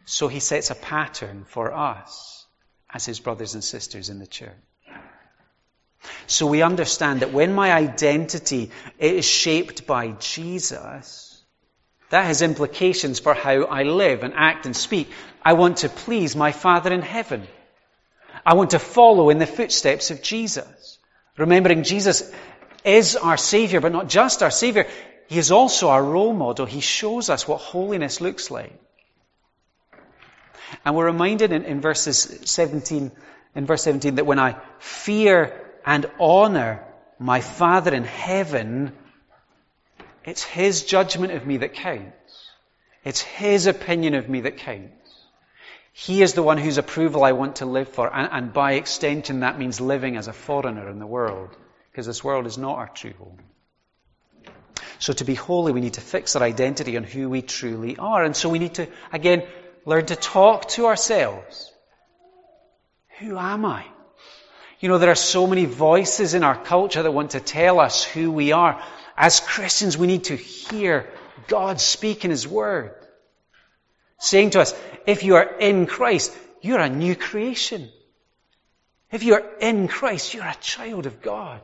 so 0.03 0.27
he 0.27 0.41
sets 0.41 0.71
a 0.71 0.75
pattern 0.75 1.45
for 1.47 1.73
us 1.73 2.36
as 2.93 3.05
his 3.05 3.19
brothers 3.19 3.53
and 3.53 3.63
sisters 3.63 4.09
in 4.09 4.19
the 4.19 4.27
church. 4.27 4.51
So 6.25 6.45
we 6.47 6.61
understand 6.61 7.21
that 7.21 7.33
when 7.33 7.53
my 7.53 7.71
identity 7.71 8.71
is 8.99 9.25
shaped 9.25 9.87
by 9.87 10.09
Jesus, 10.19 11.41
that 12.09 12.25
has 12.25 12.41
implications 12.41 13.19
for 13.19 13.33
how 13.33 13.63
I 13.63 13.83
live 13.83 14.23
and 14.23 14.33
act 14.33 14.65
and 14.65 14.75
speak. 14.75 15.09
I 15.43 15.53
want 15.53 15.77
to 15.77 15.89
please 15.89 16.35
my 16.35 16.51
Father 16.51 16.93
in 16.93 17.01
heaven. 17.01 17.47
I 18.45 18.53
want 18.53 18.71
to 18.71 18.79
follow 18.79 19.29
in 19.29 19.39
the 19.39 19.45
footsteps 19.45 20.11
of 20.11 20.21
Jesus. 20.21 20.99
Remembering 21.37 21.83
Jesus 21.83 22.31
is 22.85 23.15
our 23.15 23.37
Savior, 23.37 23.81
but 23.81 23.91
not 23.91 24.07
just 24.07 24.41
our 24.41 24.51
Savior. 24.51 24.87
He 25.27 25.37
is 25.37 25.51
also 25.51 25.89
our 25.89 26.03
role 26.03 26.33
model. 26.33 26.65
He 26.65 26.79
shows 26.79 27.29
us 27.29 27.47
what 27.47 27.59
holiness 27.59 28.21
looks 28.21 28.49
like. 28.49 28.79
And 30.85 30.95
we're 30.95 31.05
reminded 31.05 31.51
in, 31.51 31.65
in 31.65 31.81
verses 31.81 32.39
17, 32.45 33.11
in 33.55 33.65
verse 33.65 33.83
17 33.83 34.15
that 34.15 34.25
when 34.25 34.39
I 34.39 34.57
fear 34.79 35.53
and 35.85 36.05
honor 36.19 36.83
my 37.19 37.41
Father 37.41 37.93
in 37.93 38.03
heaven, 38.03 38.93
it's 40.25 40.43
His 40.43 40.83
judgment 40.83 41.33
of 41.33 41.45
me 41.45 41.57
that 41.57 41.73
counts. 41.73 42.51
It's 43.03 43.21
His 43.21 43.67
opinion 43.67 44.13
of 44.13 44.29
me 44.29 44.41
that 44.41 44.57
counts. 44.57 44.93
He 45.93 46.21
is 46.21 46.33
the 46.33 46.43
one 46.43 46.59
whose 46.59 46.77
approval 46.77 47.23
I 47.23 47.31
want 47.31 47.55
to 47.57 47.65
live 47.65 47.89
for, 47.89 48.13
and, 48.13 48.29
and 48.31 48.53
by 48.53 48.73
extension 48.73 49.39
that 49.39 49.57
means 49.57 49.81
living 49.81 50.15
as 50.15 50.27
a 50.27 50.33
foreigner 50.33 50.89
in 50.89 50.99
the 50.99 51.07
world, 51.07 51.55
because 51.91 52.05
this 52.05 52.23
world 52.23 52.45
is 52.45 52.57
not 52.57 52.77
our 52.77 52.89
true 52.89 53.13
home. 53.17 53.39
So 54.99 55.13
to 55.13 55.23
be 55.23 55.33
holy, 55.33 55.71
we 55.71 55.81
need 55.81 55.93
to 55.93 56.01
fix 56.01 56.35
our 56.35 56.43
identity 56.43 56.97
on 56.97 57.03
who 57.03 57.29
we 57.29 57.41
truly 57.41 57.97
are. 57.97 58.23
And 58.23 58.35
so 58.35 58.49
we 58.49 58.59
need 58.59 58.75
to, 58.75 58.87
again, 59.11 59.43
learn 59.87 60.05
to 60.05 60.17
talk 60.17 60.67
to 60.67 60.85
ourselves. 60.85 61.71
Who 63.19 63.37
am 63.37 63.63
I? 63.63 63.85
You 64.81 64.89
know, 64.89 64.97
there 64.97 65.09
are 65.09 65.15
so 65.15 65.47
many 65.47 65.63
voices 65.63 66.33
in 66.33 66.43
our 66.43 66.61
culture 66.61 67.01
that 67.01 67.11
want 67.11 67.31
to 67.31 67.39
tell 67.39 67.79
us 67.79 68.03
who 68.03 68.29
we 68.29 68.51
are. 68.51 68.83
As 69.15 69.39
Christians, 69.39 69.97
we 69.97 70.05
need 70.05 70.25
to 70.25 70.35
hear 70.35 71.09
God 71.47 71.79
speak 71.79 72.25
in 72.25 72.31
His 72.31 72.45
Word. 72.45 72.95
Saying 74.19 74.51
to 74.51 74.61
us, 74.61 74.75
if 75.05 75.23
you 75.23 75.35
are 75.35 75.57
in 75.57 75.85
Christ, 75.85 76.37
you're 76.61 76.79
a 76.79 76.89
new 76.89 77.15
creation. 77.15 77.89
If 79.09 79.23
you 79.23 79.35
are 79.35 79.45
in 79.61 79.87
Christ, 79.87 80.33
you're 80.33 80.43
a 80.43 80.57
child 80.59 81.05
of 81.05 81.21
God. 81.21 81.61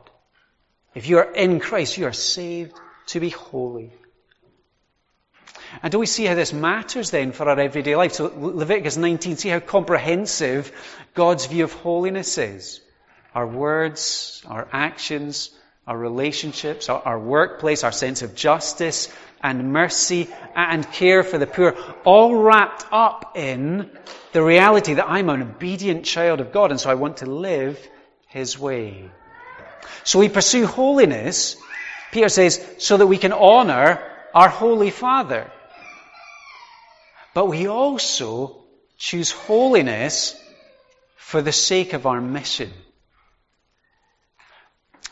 If 0.94 1.08
you 1.08 1.18
are 1.18 1.30
in 1.30 1.60
Christ, 1.60 1.98
you 1.98 2.06
are 2.06 2.14
saved 2.14 2.72
to 3.08 3.20
be 3.20 3.28
holy. 3.28 3.92
And 5.82 5.90
do 5.90 5.98
we 5.98 6.06
see 6.06 6.24
how 6.24 6.34
this 6.34 6.52
matters 6.52 7.10
then 7.10 7.32
for 7.32 7.48
our 7.48 7.58
everyday 7.58 7.96
life? 7.96 8.12
So 8.12 8.32
Leviticus 8.36 8.96
19, 8.96 9.36
see 9.36 9.48
how 9.48 9.60
comprehensive 9.60 10.72
God's 11.14 11.46
view 11.46 11.64
of 11.64 11.72
holiness 11.72 12.38
is. 12.38 12.80
Our 13.34 13.46
words, 13.46 14.42
our 14.46 14.68
actions, 14.72 15.50
our 15.86 15.98
relationships, 15.98 16.88
our, 16.88 17.02
our 17.04 17.18
workplace, 17.18 17.84
our 17.84 17.92
sense 17.92 18.22
of 18.22 18.34
justice 18.34 19.12
and 19.42 19.72
mercy 19.72 20.28
and 20.56 20.90
care 20.92 21.22
for 21.22 21.36
the 21.36 21.46
poor, 21.46 21.76
all 22.04 22.34
wrapped 22.34 22.86
up 22.90 23.32
in 23.36 23.90
the 24.32 24.42
reality 24.42 24.94
that 24.94 25.08
I'm 25.08 25.28
an 25.28 25.42
obedient 25.42 26.04
child 26.04 26.40
of 26.40 26.52
God 26.52 26.70
and 26.70 26.80
so 26.80 26.88
I 26.90 26.94
want 26.94 27.18
to 27.18 27.26
live 27.26 27.78
His 28.28 28.58
way. 28.58 29.10
So 30.04 30.18
we 30.18 30.28
pursue 30.28 30.66
holiness, 30.66 31.56
Peter 32.12 32.28
says, 32.30 32.64
so 32.78 32.96
that 32.96 33.06
we 33.06 33.18
can 33.18 33.32
honor 33.32 34.02
our 34.34 34.48
Holy 34.48 34.90
Father. 34.90 35.50
But 37.34 37.46
we 37.46 37.68
also 37.68 38.64
choose 38.98 39.30
holiness 39.30 40.36
for 41.16 41.40
the 41.40 41.52
sake 41.52 41.92
of 41.92 42.06
our 42.06 42.20
mission. 42.20 42.70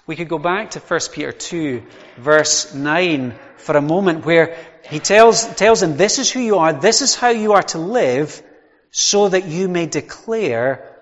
We 0.06 0.16
could 0.16 0.28
go 0.28 0.38
back 0.38 0.72
to 0.72 0.80
1 0.80 1.00
Peter 1.12 1.32
2, 1.32 1.82
verse 2.18 2.74
9, 2.74 3.34
for 3.56 3.76
a 3.76 3.80
moment, 3.80 4.26
where 4.26 4.56
he 4.90 4.98
tells, 4.98 5.46
tells 5.54 5.80
them, 5.80 5.96
This 5.96 6.18
is 6.18 6.30
who 6.30 6.40
you 6.40 6.58
are, 6.58 6.72
this 6.72 7.02
is 7.02 7.14
how 7.14 7.28
you 7.28 7.52
are 7.52 7.62
to 7.62 7.78
live, 7.78 8.42
so 8.90 9.28
that 9.28 9.46
you 9.46 9.68
may 9.68 9.86
declare 9.86 10.98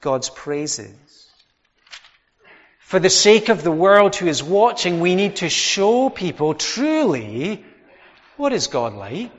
God's 0.00 0.28
praises. 0.30 1.29
For 2.90 2.98
the 2.98 3.08
sake 3.08 3.50
of 3.50 3.62
the 3.62 3.70
world 3.70 4.16
who 4.16 4.26
is 4.26 4.42
watching, 4.42 4.98
we 4.98 5.14
need 5.14 5.36
to 5.36 5.48
show 5.48 6.10
people 6.10 6.54
truly 6.54 7.64
what 8.36 8.52
is 8.52 8.66
God 8.66 8.94
like? 8.94 9.30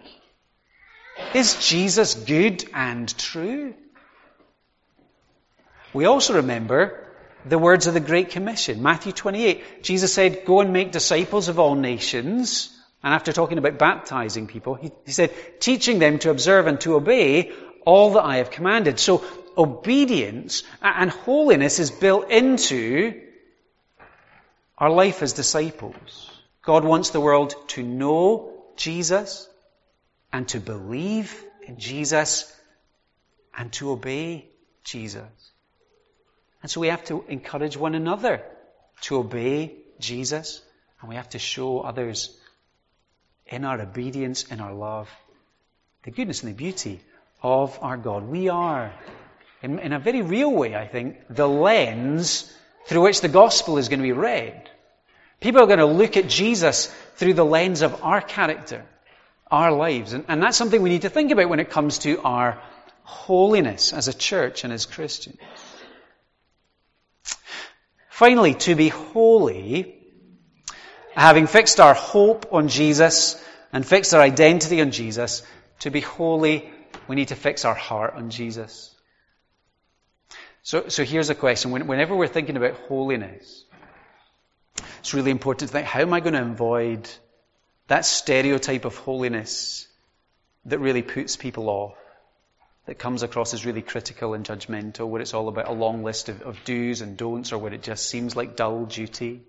Is 1.34 1.68
Jesus 1.68 2.14
good 2.14 2.64
and 2.74 3.14
true? 3.18 3.74
We 5.92 6.06
also 6.06 6.36
remember 6.36 7.12
the 7.46 7.58
words 7.58 7.88
of 7.88 7.94
the 7.94 8.00
Great 8.00 8.30
Commission. 8.30 8.82
Matthew 8.82 9.12
28. 9.12 9.84
Jesus 9.84 10.14
said, 10.14 10.46
Go 10.46 10.62
and 10.62 10.72
make 10.72 10.94
disciples 10.94 11.50
of 11.50 11.60
all 11.60 11.76
nations. 11.76 12.70
And 13.04 13.14
after 13.14 13.34
talking 13.34 13.58
about 13.58 13.78
baptizing 13.78 14.48
people, 14.48 14.76
he, 14.76 14.94
he 15.06 15.12
said, 15.12 15.34
teaching 15.60 16.00
them 16.00 16.20
to 16.20 16.30
observe 16.30 16.68
and 16.68 16.80
to 16.82 16.96
obey 16.96 17.52
all 17.86 18.14
that 18.14 18.24
I 18.24 18.38
have 18.38 18.50
commanded. 18.50 18.98
So 18.98 19.26
obedience 19.58 20.64
and 20.82 21.10
holiness 21.10 21.80
is 21.80 21.92
built 21.92 22.32
into 22.32 23.28
our 24.82 24.90
life 24.90 25.22
as 25.22 25.34
disciples. 25.34 26.32
God 26.64 26.84
wants 26.84 27.12
the 27.12 27.22
world 27.22 27.54
to 27.68 27.84
know 27.84 28.64
Jesus 28.76 29.48
and 30.34 30.48
to 30.48 30.60
believe 30.60 31.32
in 31.68 31.78
Jesus 31.78 32.52
and 33.56 33.72
to 33.74 33.92
obey 33.92 34.48
Jesus. 34.84 35.52
And 36.64 36.72
so 36.72 36.82
we 36.82 36.88
have 36.88 37.04
to 37.06 37.24
encourage 37.28 37.78
one 37.78 37.94
another 37.94 38.42
to 39.02 39.18
obey 39.18 39.76
Jesus 40.00 40.60
and 41.00 41.10
we 41.10 41.16
have 41.16 41.30
to 41.30 41.40
show 41.40 41.82
others 41.82 42.36
in 43.46 43.66
our 43.66 43.80
obedience, 43.80 44.46
in 44.46 44.60
our 44.62 44.74
love, 44.74 45.10
the 46.06 46.10
goodness 46.10 46.42
and 46.42 46.52
the 46.54 46.58
beauty 46.58 47.02
of 47.44 47.78
our 47.84 47.98
God. 47.98 48.28
We 48.28 48.50
are, 48.50 48.92
in, 49.62 49.78
in 49.78 49.94
a 49.94 50.00
very 50.00 50.24
real 50.24 50.52
way, 50.52 50.76
I 50.76 50.88
think, 50.88 51.18
the 51.30 51.48
lens 51.48 52.52
through 52.88 53.04
which 53.04 53.22
the 53.22 53.28
gospel 53.28 53.78
is 53.78 53.90
going 53.90 54.00
to 54.00 54.04
be 54.04 54.12
read. 54.12 54.71
People 55.42 55.62
are 55.62 55.68
going 55.68 55.80
to 55.80 55.86
look 55.86 56.16
at 56.16 56.30
Jesus 56.30 56.88
through 57.16 57.34
the 57.34 57.46
lens 57.46 57.82
of 57.82 58.04
our 58.04 58.22
character 58.22 58.86
our 59.52 59.72
lives. 59.74 60.14
And, 60.14 60.26
and 60.30 60.42
that's 60.42 60.58
something 60.58 60.82
we 60.82 60.90
need 60.90 61.02
to 61.02 61.10
think 61.10 61.32
about 61.32 61.50
when 61.50 61.60
it 61.60 61.70
comes 61.70 62.00
to 62.00 62.22
our 62.22 62.60
holiness 63.04 63.92
as 63.92 64.08
a 64.08 64.14
church 64.14 64.64
and 64.64 64.72
as 64.72 64.86
Christians. 64.86 65.38
Finally, 68.10 68.54
to 68.54 68.76
be 68.76 68.88
holy, 68.88 69.98
having 71.14 71.48
fixed 71.48 71.80
our 71.80 71.94
hope 71.94 72.54
on 72.54 72.70
Jesus 72.70 73.44
and 73.74 73.86
fixed 73.86 74.14
our 74.14 74.22
identity 74.22 74.80
on 74.80 74.92
Jesus, 74.92 75.44
to 75.80 75.90
be 75.90 76.00
holy, 76.00 76.72
we 77.08 77.16
need 77.16 77.30
to 77.30 77.36
fix 77.36 77.66
our 77.66 77.74
heart 77.74 78.14
on 78.14 78.30
Jesus. 78.30 78.96
So, 80.64 80.88
so 80.90 81.04
here's 81.04 81.30
a 81.30 81.36
question. 81.36 81.72
Whenever 81.72 82.16
we're 82.16 82.28
thinking 82.28 82.56
about 82.56 82.76
holiness, 82.88 83.66
it's 85.00 85.14
really 85.14 85.32
important 85.32 85.70
to 85.70 85.74
think, 85.74 85.88
how 85.88 86.02
am 86.02 86.14
I 86.14 86.20
going 86.20 86.34
to 86.34 86.42
avoid 86.42 87.10
that 87.88 88.06
stereotype 88.06 88.86
of 88.86 88.96
holiness 88.96 89.88
that 90.66 90.80
really 90.80 91.02
puts 91.02 91.36
people 91.36 91.70
off, 91.70 91.98
that 92.86 92.96
comes 92.96 93.24
across 93.24 93.54
as 93.54 93.66
really 93.66 93.82
critical 93.82 94.34
and 94.34 94.46
judgmental, 94.46 95.08
where 95.08 95.22
it's 95.22 95.34
all 95.34 95.48
about 95.48 95.68
a 95.68 95.74
long 95.74 96.04
list 96.04 96.30
of, 96.30 96.42
of 96.42 96.64
do's 96.64 97.02
and 97.02 97.18
don'ts, 97.18 97.52
or 97.52 97.58
where 97.58 97.74
it 97.74 97.84
just 97.84 98.10
seems 98.10 98.36
like 98.36 98.56
dull 98.56 98.86
duty. 98.86 99.42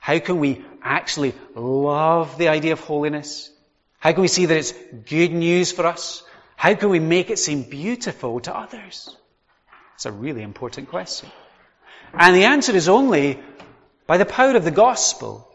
How 0.00 0.18
can 0.18 0.40
we 0.40 0.64
actually 0.82 1.34
love 1.54 2.38
the 2.38 2.48
idea 2.48 2.72
of 2.72 2.80
holiness? 2.80 3.50
How 3.98 4.12
can 4.12 4.22
we 4.22 4.28
see 4.28 4.46
that 4.46 4.56
it's 4.56 4.72
good 5.08 5.32
news 5.32 5.72
for 5.72 5.86
us? 5.86 6.22
How 6.56 6.74
can 6.74 6.88
we 6.88 6.98
make 6.98 7.30
it 7.30 7.38
seem 7.38 7.62
beautiful 7.62 8.40
to 8.40 8.56
others? 8.56 9.14
It's 9.94 10.06
a 10.06 10.12
really 10.12 10.42
important 10.42 10.88
question. 10.88 11.30
And 12.12 12.34
the 12.34 12.44
answer 12.44 12.74
is 12.74 12.88
only 12.88 13.38
by 14.06 14.18
the 14.18 14.26
power 14.26 14.56
of 14.56 14.64
the 14.64 14.70
gospel 14.70 15.46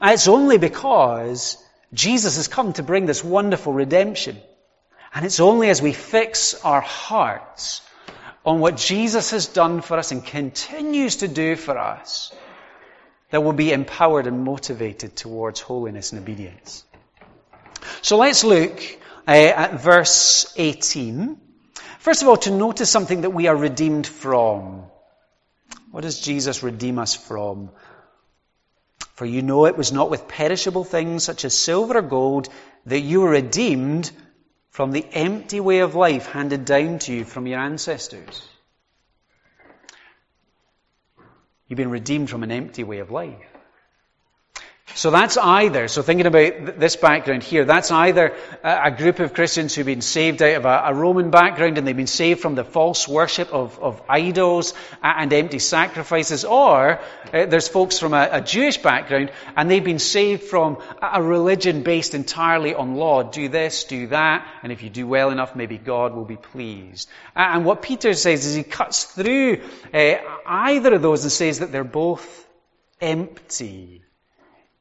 and 0.00 0.12
it's 0.12 0.28
only 0.28 0.58
because 0.58 1.56
Jesus 1.92 2.36
has 2.36 2.48
come 2.48 2.72
to 2.74 2.82
bring 2.82 3.06
this 3.06 3.22
wonderful 3.22 3.72
redemption. 3.72 4.36
And 5.14 5.24
it's 5.24 5.40
only 5.40 5.70
as 5.70 5.80
we 5.80 5.92
fix 5.92 6.54
our 6.62 6.80
hearts 6.80 7.80
on 8.44 8.60
what 8.60 8.76
Jesus 8.76 9.30
has 9.30 9.46
done 9.46 9.80
for 9.80 9.96
us 9.96 10.12
and 10.12 10.24
continues 10.24 11.16
to 11.16 11.28
do 11.28 11.56
for 11.56 11.78
us, 11.78 12.34
that 13.30 13.42
we'll 13.42 13.52
be 13.52 13.72
empowered 13.72 14.26
and 14.26 14.44
motivated 14.44 15.16
towards 15.16 15.60
holiness 15.60 16.12
and 16.12 16.20
obedience. 16.20 16.84
So 18.02 18.18
let's 18.18 18.44
look 18.44 18.82
uh, 19.26 19.30
at 19.30 19.80
verse 19.80 20.52
18. 20.56 21.40
First 22.00 22.22
of 22.22 22.28
all, 22.28 22.36
to 22.38 22.50
notice 22.50 22.90
something 22.90 23.22
that 23.22 23.30
we 23.30 23.46
are 23.46 23.56
redeemed 23.56 24.06
from. 24.06 24.84
What 25.94 26.02
does 26.02 26.18
Jesus 26.18 26.64
redeem 26.64 26.98
us 26.98 27.14
from? 27.14 27.70
For 29.14 29.24
you 29.24 29.42
know 29.42 29.66
it 29.66 29.76
was 29.78 29.92
not 29.92 30.10
with 30.10 30.26
perishable 30.26 30.82
things 30.82 31.22
such 31.22 31.44
as 31.44 31.56
silver 31.56 31.98
or 31.98 32.02
gold 32.02 32.48
that 32.86 32.98
you 32.98 33.20
were 33.20 33.30
redeemed 33.30 34.10
from 34.70 34.90
the 34.90 35.06
empty 35.12 35.60
way 35.60 35.78
of 35.78 35.94
life 35.94 36.26
handed 36.26 36.64
down 36.64 36.98
to 36.98 37.12
you 37.12 37.24
from 37.24 37.46
your 37.46 37.60
ancestors. 37.60 38.42
You've 41.68 41.76
been 41.76 41.90
redeemed 41.90 42.28
from 42.28 42.42
an 42.42 42.50
empty 42.50 42.82
way 42.82 42.98
of 42.98 43.12
life. 43.12 43.53
So 44.96 45.10
that's 45.10 45.36
either, 45.36 45.88
so 45.88 46.02
thinking 46.02 46.26
about 46.26 46.78
this 46.78 46.94
background 46.94 47.42
here, 47.42 47.64
that's 47.64 47.90
either 47.90 48.36
a 48.62 48.92
group 48.92 49.18
of 49.18 49.34
Christians 49.34 49.74
who've 49.74 49.84
been 49.84 50.02
saved 50.02 50.40
out 50.40 50.56
of 50.56 50.64
a, 50.66 50.94
Roman 50.94 51.30
background 51.30 51.78
and 51.78 51.86
they've 51.86 51.96
been 51.96 52.06
saved 52.06 52.40
from 52.40 52.54
the 52.54 52.64
false 52.64 53.08
worship 53.08 53.52
of, 53.52 53.78
of 53.80 54.00
idols 54.08 54.72
and 55.02 55.32
empty 55.32 55.58
sacrifices, 55.58 56.44
or 56.44 57.00
uh, 57.32 57.46
there's 57.46 57.66
folks 57.66 57.98
from 57.98 58.14
a, 58.14 58.28
a, 58.30 58.40
Jewish 58.40 58.76
background 58.76 59.32
and 59.56 59.68
they've 59.68 59.82
been 59.82 59.98
saved 59.98 60.44
from 60.44 60.78
a 61.02 61.20
religion 61.20 61.82
based 61.82 62.14
entirely 62.14 62.74
on 62.74 62.94
law. 62.94 63.24
Do 63.24 63.48
this, 63.48 63.84
do 63.84 64.06
that, 64.08 64.46
and 64.62 64.70
if 64.70 64.82
you 64.82 64.90
do 64.90 65.08
well 65.08 65.30
enough, 65.30 65.56
maybe 65.56 65.76
God 65.76 66.14
will 66.14 66.24
be 66.24 66.36
pleased. 66.36 67.08
And 67.34 67.64
what 67.64 67.82
Peter 67.82 68.14
says 68.14 68.46
is 68.46 68.54
he 68.54 68.62
cuts 68.62 69.04
through 69.04 69.60
uh, 69.92 70.14
either 70.46 70.94
of 70.94 71.02
those 71.02 71.24
and 71.24 71.32
says 71.32 71.58
that 71.58 71.72
they're 71.72 71.84
both 71.84 72.46
empty. 73.00 74.04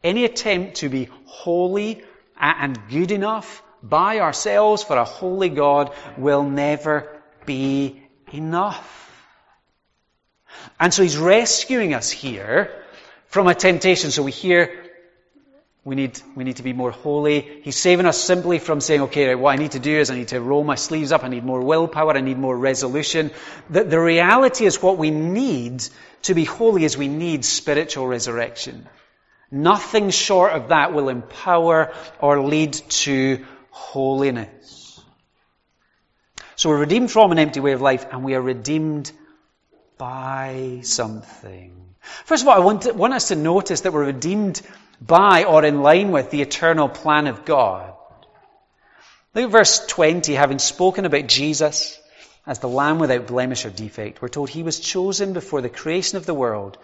Any 0.04 0.26
attempt 0.26 0.76
to 0.78 0.90
be 0.90 1.10
holy 1.26 2.04
and 2.40 2.78
good 2.90 3.12
enough 3.12 3.64
by 3.82 4.20
ourselves 4.20 4.84
for 4.84 4.98
a 4.98 5.06
holy 5.06 5.50
God 5.50 5.94
will 6.18 6.44
never 6.44 7.22
be 7.46 8.02
enough. 8.32 9.00
And 10.80 10.94
so 10.94 11.04
he's 11.04 11.18
rescuing 11.18 11.94
us 11.94 12.10
here 12.10 12.72
from 13.28 13.48
a 13.48 13.56
temptation. 13.56 14.12
So 14.12 14.24
we 14.24 14.32
hear 14.32 14.84
we 15.86 15.96
need, 15.96 16.22
we 16.34 16.46
need 16.46 16.58
to 16.58 16.64
be 16.64 16.72
more 16.72 16.92
holy. 16.92 17.42
He's 17.64 17.76
saving 17.76 18.06
us 18.06 18.18
simply 18.18 18.60
from 18.60 18.80
saying, 18.80 19.02
okay, 19.02 19.36
what 19.36 19.52
I 19.52 19.58
need 19.58 19.72
to 19.72 19.80
do 19.80 20.00
is 20.00 20.10
I 20.10 20.16
need 20.16 20.30
to 20.30 20.40
roll 20.40 20.64
my 20.64 20.76
sleeves 20.76 21.12
up. 21.12 21.26
I 21.26 21.28
need 21.28 21.44
more 21.44 21.62
willpower. 21.62 22.16
I 22.16 22.22
need 22.22 22.38
more 22.38 22.58
resolution. 22.58 23.32
The, 23.70 23.84
the 23.84 24.00
reality 24.00 24.66
is 24.66 24.82
what 24.82 24.98
we 24.98 25.12
need 25.12 25.86
to 26.22 26.34
be 26.34 26.46
holy 26.46 26.86
is 26.86 26.98
we 26.98 27.10
need 27.10 27.44
spiritual 27.44 28.08
resurrection. 28.08 28.88
Nothing 29.54 30.10
short 30.10 30.54
of 30.54 30.70
that 30.70 30.94
will 30.94 31.10
empower 31.10 31.94
or 32.20 32.42
lead 32.42 32.74
to 32.74 33.46
holiness. 33.70 35.00
So 36.56 36.70
we're 36.70 36.80
redeemed 36.80 37.12
from 37.12 37.32
an 37.32 37.38
empty 37.38 37.60
way 37.60 37.74
of 37.74 37.82
life 37.82 38.04
and 38.12 38.24
we 38.24 38.34
are 38.34 38.42
redeemed 38.42 39.12
by 40.00 40.80
something. 40.82 41.94
First 42.26 42.42
of 42.42 42.50
all, 42.50 42.56
I 42.56 42.66
want, 42.66 42.82
to, 42.82 42.94
want 42.94 43.14
us 43.14 43.28
to 43.28 43.36
notice 43.36 43.82
that 43.82 43.94
we're 43.94 44.08
redeemed 44.08 44.60
by 45.00 45.44
or 45.44 45.64
in 45.64 45.84
line 45.84 46.12
with 46.12 46.32
the 46.32 46.42
eternal 46.42 46.90
plan 46.90 47.28
of 47.28 47.46
God. 47.46 47.94
Look 49.36 49.46
at 49.46 49.52
verse 49.52 49.86
20, 49.86 50.34
having 50.34 50.58
spoken 50.58 51.06
about 51.06 51.28
Jesus 51.28 52.00
as 52.48 52.58
the 52.58 52.70
Lamb 52.70 52.98
without 52.98 53.28
blemish 53.28 53.66
or 53.66 53.70
defect, 53.70 54.20
we're 54.20 54.30
told 54.30 54.50
he 54.50 54.64
was 54.64 54.80
chosen 54.80 55.34
before 55.34 55.62
the 55.62 55.70
creation 55.70 56.18
of 56.18 56.26
the 56.26 56.34
world 56.34 56.80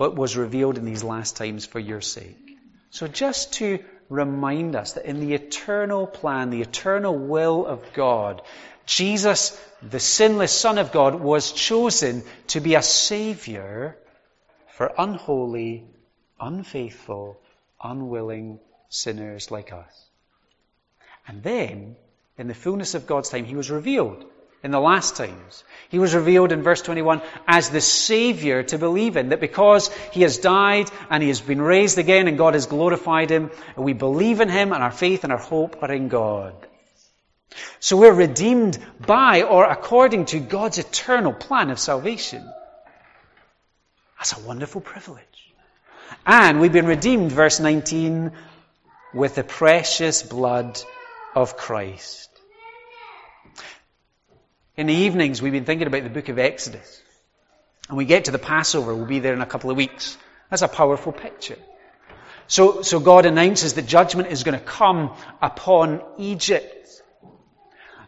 but 0.00 0.16
was 0.16 0.34
revealed 0.34 0.78
in 0.78 0.86
these 0.86 1.04
last 1.04 1.36
times 1.36 1.66
for 1.66 1.78
your 1.78 2.00
sake. 2.00 2.56
So 2.88 3.06
just 3.06 3.52
to 3.58 3.80
remind 4.08 4.74
us 4.74 4.94
that 4.94 5.04
in 5.04 5.20
the 5.20 5.34
eternal 5.34 6.06
plan, 6.06 6.48
the 6.48 6.62
eternal 6.62 7.14
will 7.14 7.66
of 7.66 7.84
God, 7.92 8.40
Jesus, 8.86 9.60
the 9.82 10.00
sinless 10.00 10.52
Son 10.52 10.78
of 10.78 10.90
God, 10.90 11.16
was 11.16 11.52
chosen 11.52 12.22
to 12.46 12.60
be 12.60 12.76
a 12.76 12.82
Savior 12.82 13.98
for 14.68 14.90
unholy, 14.96 15.84
unfaithful, 16.40 17.38
unwilling 17.84 18.58
sinners 18.88 19.50
like 19.50 19.70
us. 19.70 20.08
And 21.28 21.42
then, 21.42 21.96
in 22.38 22.48
the 22.48 22.54
fullness 22.54 22.94
of 22.94 23.06
God's 23.06 23.28
time, 23.28 23.44
He 23.44 23.54
was 23.54 23.70
revealed 23.70 24.24
in 24.62 24.70
the 24.70 24.80
last 24.80 25.16
times. 25.16 25.64
He 25.88 25.98
was 25.98 26.14
revealed 26.14 26.52
in 26.52 26.62
verse 26.62 26.82
21 26.82 27.22
as 27.46 27.70
the 27.70 27.80
Savior 27.80 28.62
to 28.64 28.78
believe 28.78 29.16
in, 29.16 29.30
that 29.30 29.40
because 29.40 29.88
He 30.12 30.22
has 30.22 30.38
died 30.38 30.90
and 31.08 31.22
He 31.22 31.28
has 31.28 31.40
been 31.40 31.60
raised 31.62 31.98
again 31.98 32.28
and 32.28 32.38
God 32.38 32.54
has 32.54 32.66
glorified 32.66 33.30
Him, 33.30 33.50
we 33.76 33.92
believe 33.92 34.40
in 34.40 34.48
Him 34.48 34.72
and 34.72 34.82
our 34.82 34.92
faith 34.92 35.24
and 35.24 35.32
our 35.32 35.38
hope 35.38 35.82
are 35.82 35.92
in 35.92 36.08
God. 36.08 36.54
So 37.80 37.96
we're 37.96 38.12
redeemed 38.12 38.78
by 39.04 39.42
or 39.42 39.64
according 39.64 40.26
to 40.26 40.38
God's 40.38 40.78
eternal 40.78 41.32
plan 41.32 41.70
of 41.70 41.78
salvation. 41.78 42.48
That's 44.18 44.38
a 44.38 44.46
wonderful 44.46 44.80
privilege. 44.80 45.24
And 46.26 46.60
we've 46.60 46.72
been 46.72 46.86
redeemed, 46.86 47.32
verse 47.32 47.58
19, 47.58 48.32
with 49.14 49.34
the 49.34 49.44
precious 49.44 50.22
blood 50.22 50.80
of 51.34 51.56
Christ. 51.56 52.29
In 54.80 54.86
the 54.86 54.94
evenings, 54.94 55.42
we've 55.42 55.52
been 55.52 55.66
thinking 55.66 55.88
about 55.88 56.04
the 56.04 56.08
book 56.08 56.30
of 56.30 56.38
Exodus. 56.38 57.02
And 57.90 57.98
we 57.98 58.06
get 58.06 58.24
to 58.24 58.30
the 58.30 58.38
Passover, 58.38 58.94
we'll 58.94 59.04
be 59.04 59.18
there 59.18 59.34
in 59.34 59.42
a 59.42 59.46
couple 59.46 59.70
of 59.70 59.76
weeks. 59.76 60.16
That's 60.48 60.62
a 60.62 60.68
powerful 60.68 61.12
picture. 61.12 61.58
So, 62.46 62.80
so 62.80 62.98
God 62.98 63.26
announces 63.26 63.74
that 63.74 63.86
judgment 63.86 64.28
is 64.28 64.42
going 64.42 64.58
to 64.58 64.64
come 64.64 65.10
upon 65.42 66.00
Egypt. 66.16 66.88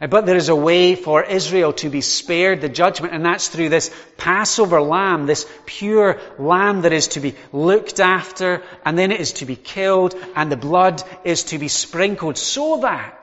Uh, 0.00 0.06
but 0.06 0.24
there 0.24 0.38
is 0.38 0.48
a 0.48 0.56
way 0.56 0.94
for 0.94 1.22
Israel 1.22 1.74
to 1.74 1.90
be 1.90 2.00
spared 2.00 2.62
the 2.62 2.70
judgment, 2.70 3.12
and 3.12 3.22
that's 3.22 3.48
through 3.48 3.68
this 3.68 3.94
Passover 4.16 4.80
lamb, 4.80 5.26
this 5.26 5.46
pure 5.66 6.20
lamb 6.38 6.80
that 6.82 6.94
is 6.94 7.08
to 7.08 7.20
be 7.20 7.34
looked 7.52 8.00
after, 8.00 8.62
and 8.82 8.98
then 8.98 9.12
it 9.12 9.20
is 9.20 9.32
to 9.32 9.44
be 9.44 9.56
killed, 9.56 10.14
and 10.34 10.50
the 10.50 10.56
blood 10.56 11.02
is 11.22 11.44
to 11.44 11.58
be 11.58 11.68
sprinkled 11.68 12.38
so 12.38 12.78
that 12.78 13.21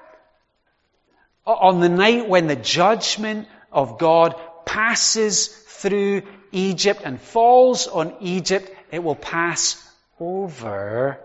on 1.49 1.79
the 1.79 1.89
night 1.89 2.27
when 2.27 2.47
the 2.47 2.55
judgment 2.55 3.47
of 3.71 3.97
God 3.97 4.35
passes 4.65 5.47
through 5.47 6.23
Egypt 6.51 7.01
and 7.03 7.19
falls 7.19 7.87
on 7.87 8.15
Egypt, 8.21 8.71
it 8.91 9.03
will 9.03 9.15
pass 9.15 9.83
over 10.19 11.19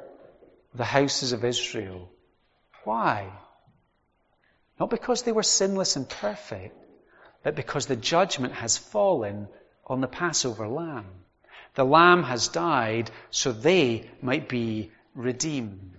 the 0.75 0.85
houses 0.85 1.33
of 1.33 1.45
Israel. 1.45 2.11
Why? 2.85 3.31
Not 4.79 4.91
because 4.91 5.23
they 5.23 5.33
were 5.33 5.43
sinless 5.43 5.97
and 5.97 6.09
perfect, 6.09 6.77
but 7.43 7.55
because 7.55 7.87
the 7.87 7.97
judgment 7.97 8.55
has 8.55 8.77
fallen 8.77 9.49
on 9.87 10.01
the 10.01 10.09
Passover 10.09 10.69
lamb. 10.69 11.07
The 11.75 11.85
lamb 11.85 12.23
has 12.23 12.49
died 12.49 13.11
so 13.31 13.53
they 13.53 14.11
might 14.23 14.49
be 14.49 14.91
redeemed. 15.15 15.97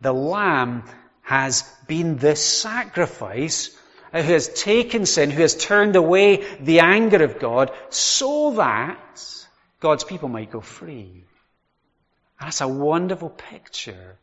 The 0.00 0.12
lamb 0.12 0.84
has 1.24 1.62
been 1.86 2.16
the 2.18 2.36
sacrifice 2.36 3.76
who 4.12 4.22
has 4.22 4.48
taken 4.48 5.06
sin, 5.06 5.30
who 5.30 5.42
has 5.42 5.56
turned 5.56 5.96
away 5.96 6.44
the 6.60 6.80
anger 6.80 7.24
of 7.24 7.40
God 7.40 7.72
so 7.88 8.52
that 8.52 9.46
God's 9.80 10.04
people 10.04 10.28
might 10.28 10.52
go 10.52 10.60
free. 10.60 11.24
That's 12.38 12.60
a 12.60 12.68
wonderful 12.68 13.30
picture 13.30 14.16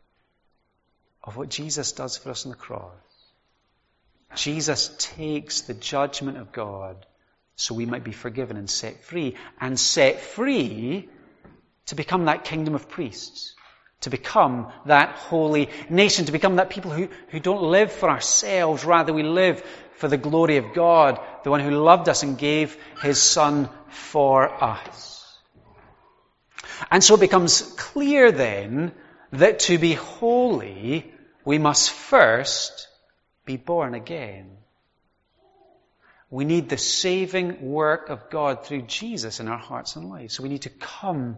of 1.24 1.36
what 1.36 1.50
Jesus 1.50 1.92
does 1.92 2.18
for 2.18 2.30
us 2.30 2.46
on 2.46 2.52
the 2.52 2.58
cross. 2.58 2.94
Jesus 4.36 4.96
takes 4.98 5.62
the 5.62 5.74
judgment 5.74 6.38
of 6.38 6.52
God 6.52 7.06
so 7.56 7.76
we 7.76 7.86
might 7.86 8.04
be 8.04 8.12
forgiven 8.12 8.58
and 8.58 8.70
set 8.70 9.04
free, 9.04 9.36
and 9.60 9.80
set 9.80 10.22
free 10.22 11.10
to 11.88 11.96
become 11.96 12.26
that 12.26 12.44
kingdom 12.44 12.74
of 12.74 12.90
priests 12.90 13.56
to 14.02 14.10
become 14.10 14.72
that 14.86 15.16
holy 15.16 15.70
nation, 15.90 16.26
to 16.26 16.32
become 16.32 16.58
that 16.58 16.70
people 16.70 16.92
who, 16.92 17.08
who 17.30 17.40
don't 17.40 17.64
live 17.64 17.92
for 17.92 18.10
ourselves, 18.10 18.84
rather 18.84 19.14
we 19.14 19.24
live 19.24 19.64
for 19.96 20.08
the 20.08 20.18
glory 20.18 20.58
of 20.58 20.74
God, 20.74 21.20
the 21.44 21.52
one 21.52 21.60
who 21.60 21.72
loved 21.72 22.10
us 22.10 22.24
and 22.24 22.38
gave 22.38 22.76
his 23.02 23.22
son 23.22 23.70
for 23.90 24.64
us. 24.64 25.38
And 26.90 27.04
so 27.04 27.16
it 27.16 27.20
becomes 27.20 27.62
clear 27.62 28.32
then 28.32 28.92
that 29.32 29.60
to 29.60 29.78
be 29.78 29.94
holy, 29.94 31.14
we 31.46 31.60
must 31.60 31.92
first 31.92 32.88
be 33.46 33.58
born 33.58 33.94
again. 33.94 34.58
We 36.32 36.46
need 36.46 36.70
the 36.70 36.78
saving 36.78 37.62
work 37.62 38.10
of 38.10 38.30
God 38.30 38.66
through 38.66 38.84
Jesus 38.84 39.40
in 39.40 39.48
our 39.48 39.58
hearts 39.58 39.96
and 39.96 40.10
lives. 40.10 40.34
So 40.34 40.44
we 40.44 40.50
need 40.50 40.64
to 40.64 40.70
come 40.70 41.38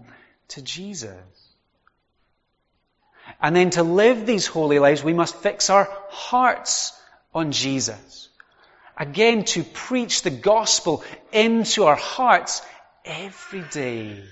to 0.50 0.62
Jesus. 0.62 1.43
And 3.44 3.56
then 3.56 3.72
to 3.72 3.84
live 3.84 4.26
these 4.26 4.48
holy 4.48 4.80
lives, 4.80 5.04
we 5.04 5.14
must 5.14 5.36
fix 5.36 5.70
our 5.70 5.90
hearts 6.10 6.94
on 7.34 7.52
Jesus. 7.52 8.30
again 8.98 9.44
to 9.44 9.64
preach 9.64 10.22
the 10.22 10.30
gospel 10.30 11.04
into 11.32 11.86
our 11.86 11.96
hearts 11.96 12.62
every 13.06 13.62
day. 13.72 14.24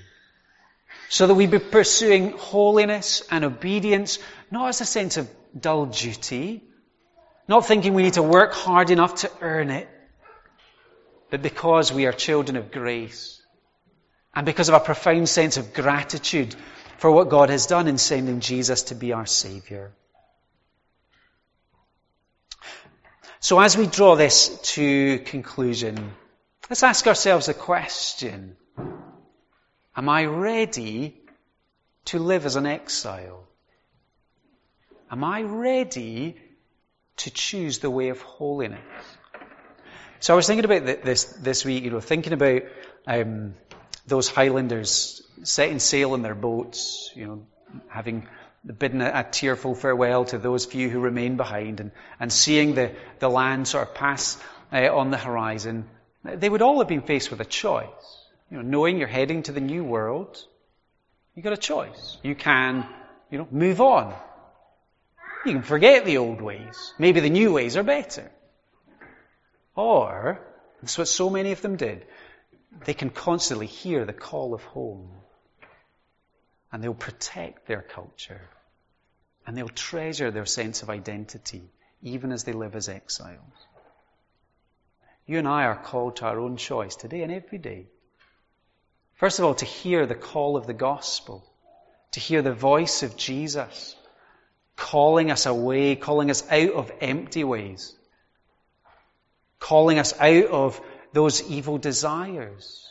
So 1.10 1.28
that 1.28 1.34
we 1.34 1.48
be 1.48 1.60
pursuing 1.60 2.32
holiness 2.32 3.24
and 3.30 3.44
obedience, 3.44 4.20
not 4.50 4.70
as 4.70 4.82
a 4.82 4.86
sense 4.86 5.18
of 5.18 5.30
dull 5.60 5.88
duty, 5.88 6.64
not 7.48 7.66
thinking 7.66 7.94
we 7.94 8.04
need 8.04 8.14
to 8.14 8.24
work 8.24 8.54
hard 8.54 8.92
enough 8.92 9.16
to 9.16 9.32
earn 9.42 9.72
it, 9.72 9.90
but 11.30 11.42
because 11.42 11.92
we 11.92 12.06
are 12.06 12.14
children 12.14 12.56
of 12.56 12.72
grace. 12.72 13.42
And 14.34 14.46
because 14.46 14.70
of 14.70 14.76
a 14.76 14.80
profound 14.80 15.28
sense 15.28 15.58
of 15.58 15.74
gratitude 15.74 16.56
for 17.02 17.10
what 17.10 17.30
God 17.30 17.50
has 17.50 17.66
done 17.66 17.88
in 17.88 17.98
sending 17.98 18.42
Jesus 18.42 18.84
to 18.84 18.96
be 18.96 19.12
our 19.12 19.26
Saviour. 19.26 19.92
So 23.40 23.60
as 23.60 23.76
we 23.76 23.88
draw 23.88 24.16
this 24.16 24.60
to 24.76 25.18
conclusion, 25.18 26.12
let's 26.70 26.84
ask 26.84 27.08
ourselves 27.08 27.48
a 27.48 27.56
question. 27.56 28.56
Am 29.98 30.10
I 30.10 30.26
ready 30.26 31.20
to 32.06 32.20
live 32.20 32.46
as 32.46 32.56
an 32.56 32.68
exile? 32.68 33.48
Am 35.10 35.24
I 35.24 35.42
ready 35.42 36.38
to 37.18 37.32
choose 37.32 37.80
the 37.80 37.90
way 37.90 38.10
of 38.10 38.22
holiness? 38.22 38.80
So 40.20 40.34
I 40.34 40.36
was 40.36 40.46
thinking 40.46 40.66
about 40.66 40.86
this 40.86 41.24
this 41.24 41.66
week, 41.66 41.84
you 41.84 41.90
know, 41.90 42.00
thinking 42.00 42.34
about 42.34 42.62
um, 43.08 43.56
those 44.08 44.30
Highlanders 44.30 45.22
setting 45.44 45.80
sail 45.80 46.14
in 46.16 46.22
their 46.22 46.36
boats, 46.36 47.12
you 47.16 47.28
know, 47.28 47.46
having 47.88 48.28
bidden 48.66 49.02
a, 49.02 49.12
a, 49.14 49.24
tearful 49.24 49.76
farewell 49.76 50.26
to 50.26 50.38
those 50.38 50.66
few 50.66 50.90
who 50.90 51.00
remain 51.00 51.38
behind 51.38 51.80
and, 51.80 51.92
and 52.20 52.32
seeing 52.32 52.76
the, 52.76 52.92
the 53.20 53.30
land 53.30 53.68
sort 53.68 53.88
of 53.88 53.96
pass 53.96 54.38
uh, 54.72 54.96
on 54.96 55.12
the 55.12 55.18
horizon, 55.18 55.88
they 56.24 56.50
would 56.50 56.62
all 56.62 56.80
have 56.80 56.88
been 56.88 57.02
faced 57.02 57.32
with 57.32 57.42
a 57.42 57.46
choice. 57.46 57.88
You 58.52 58.58
know, 58.58 58.64
knowing 58.64 58.98
you're 58.98 59.08
heading 59.08 59.44
to 59.44 59.52
the 59.52 59.62
new 59.62 59.84
world, 59.84 60.44
you've 61.36 61.44
got 61.44 61.54
a 61.54 61.58
choice. 61.58 62.18
You 62.22 62.36
can, 62.36 62.86
you 63.32 63.38
know, 63.38 63.48
move 63.50 63.82
on. 63.82 64.14
You 65.46 65.54
can 65.54 65.64
forget 65.64 66.06
the 66.06 66.18
old 66.18 66.42
ways. 66.42 66.94
Maybe 67.00 67.20
the 67.20 67.30
new 67.30 67.54
ways 67.54 67.78
are 67.78 67.84
better. 67.84 68.30
Or, 69.76 70.40
that's 70.82 70.98
what 70.98 71.08
so 71.08 71.30
many 71.30 71.52
of 71.52 71.62
them 71.62 71.78
did, 71.78 72.06
they 72.86 72.94
can 72.94 73.10
constantly 73.10 73.68
hear 73.68 74.06
the 74.06 74.14
call 74.14 74.54
of 74.54 74.64
home 74.64 75.12
and 76.72 76.84
they'll 76.84 76.94
protect 76.94 77.68
their 77.68 77.82
culture 77.82 78.42
and 79.46 79.58
they'll 79.58 79.70
treasure 79.70 80.32
their 80.32 80.46
sense 80.46 80.82
of 80.82 80.90
identity 80.90 81.70
even 82.02 82.32
as 82.32 82.44
they 82.44 82.54
live 82.54 82.76
as 82.76 82.90
exiles. 82.90 83.68
You 85.28 85.38
and 85.38 85.48
I 85.48 85.66
are 85.66 85.76
called 85.76 86.18
to 86.18 86.26
our 86.26 86.40
own 86.40 86.58
choice 86.58 86.96
today 86.96 87.22
and 87.22 87.32
every 87.32 87.58
day. 87.58 87.88
First 89.14 89.40
of 89.40 89.46
all, 89.46 89.56
to 89.56 89.66
hear 89.66 90.06
the 90.06 90.16
call 90.16 90.58
of 90.58 90.66
the 90.66 90.74
gospel, 90.74 91.46
to 92.12 92.20
hear 92.20 92.42
the 92.42 92.54
voice 92.54 93.04
of 93.04 93.16
Jesus 93.16 93.96
calling 94.76 95.30
us 95.30 95.46
away, 95.46 95.96
calling 95.96 96.32
us 96.32 96.44
out 96.50 96.72
of 96.72 96.92
empty 97.02 97.44
ways, 97.44 97.96
calling 99.60 100.00
us 100.00 100.20
out 100.20 100.48
of 100.48 100.82
those 101.14 101.44
evil 101.44 101.78
desires 101.78 102.88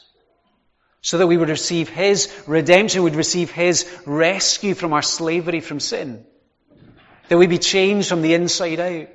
so 1.02 1.18
that 1.18 1.26
we 1.26 1.36
would 1.36 1.48
receive 1.48 1.88
His 1.88 2.30
redemption, 2.46 3.02
would 3.02 3.16
receive 3.16 3.50
His 3.50 3.90
rescue 4.04 4.74
from 4.74 4.92
our 4.92 5.02
slavery 5.02 5.60
from 5.60 5.80
sin. 5.80 6.24
That 7.28 7.38
we 7.38 7.46
be 7.46 7.58
changed 7.58 8.08
from 8.08 8.22
the 8.22 8.34
inside 8.34 8.80
out, 8.80 9.08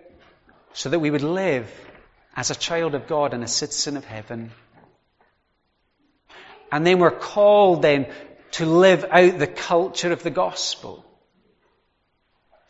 so 0.74 0.90
that 0.90 1.00
we 1.00 1.12
would 1.12 1.22
live 1.22 1.70
as 2.36 2.50
a 2.50 2.56
child 2.56 2.96
of 2.96 3.08
God 3.08 3.34
and 3.34 3.44
a 3.44 3.48
citizen 3.48 3.98
of 3.98 4.06
heaven. 4.06 4.52
And 6.72 6.86
then 6.86 7.00
we're 7.00 7.12
called 7.12 7.82
then 7.82 8.08
to 8.52 8.66
live 8.66 9.06
out 9.10 9.38
the 9.38 9.48
culture 9.48 10.12
of 10.12 10.24
the 10.24 10.32
gospel. 10.32 11.06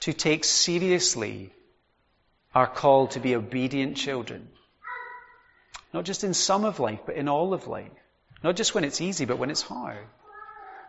To 0.02 0.14
take 0.14 0.44
seriously 0.44 1.52
our 2.54 2.68
call 2.68 3.08
to 3.08 3.20
be 3.20 3.36
obedient 3.36 3.98
children. 3.98 4.50
Not 5.96 6.04
just 6.04 6.26
in 6.26 6.34
some 6.34 6.66
of 6.66 6.82
life, 6.82 7.00
but 7.06 7.16
in 7.16 7.30
all 7.30 7.54
of 7.54 7.68
life. 7.68 7.90
Not 8.44 8.58
just 8.58 8.76
when 8.76 8.84
it's 8.84 9.00
easy, 9.00 9.24
but 9.24 9.38
when 9.38 9.50
it's 9.50 9.62
hard. 9.62 10.06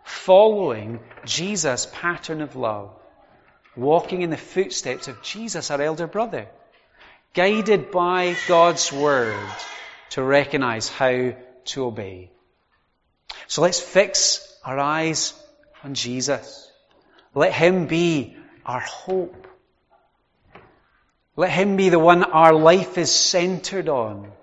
Following 0.03 0.99
Jesus' 1.23 1.87
pattern 1.93 2.41
of 2.41 2.57
love. 2.57 2.91
Walking 3.77 4.21
in 4.21 4.31
the 4.31 4.35
footsteps 4.35 5.07
of 5.07 5.23
Jesus, 5.23 5.71
our 5.71 5.81
elder 5.81 6.07
brother. 6.07 6.49
Guided 7.33 7.89
by 7.89 8.35
God's 8.49 8.91
word 8.91 9.49
to 10.09 10.21
recognize 10.21 10.89
how 10.89 11.35
to 11.67 11.85
obey. 11.85 12.29
So 13.47 13.61
let's 13.61 13.79
fix 13.79 14.45
our 14.65 14.77
eyes 14.77 15.33
on 15.85 15.93
Jesus. 15.93 16.69
Let 17.33 17.53
Him 17.53 17.87
be 17.87 18.35
our 18.65 18.81
hope. 18.81 19.47
Let 21.37 21.51
Him 21.51 21.77
be 21.77 21.87
the 21.87 21.97
one 21.97 22.25
our 22.25 22.53
life 22.53 22.97
is 22.97 23.09
centered 23.09 23.87
on. 23.87 24.33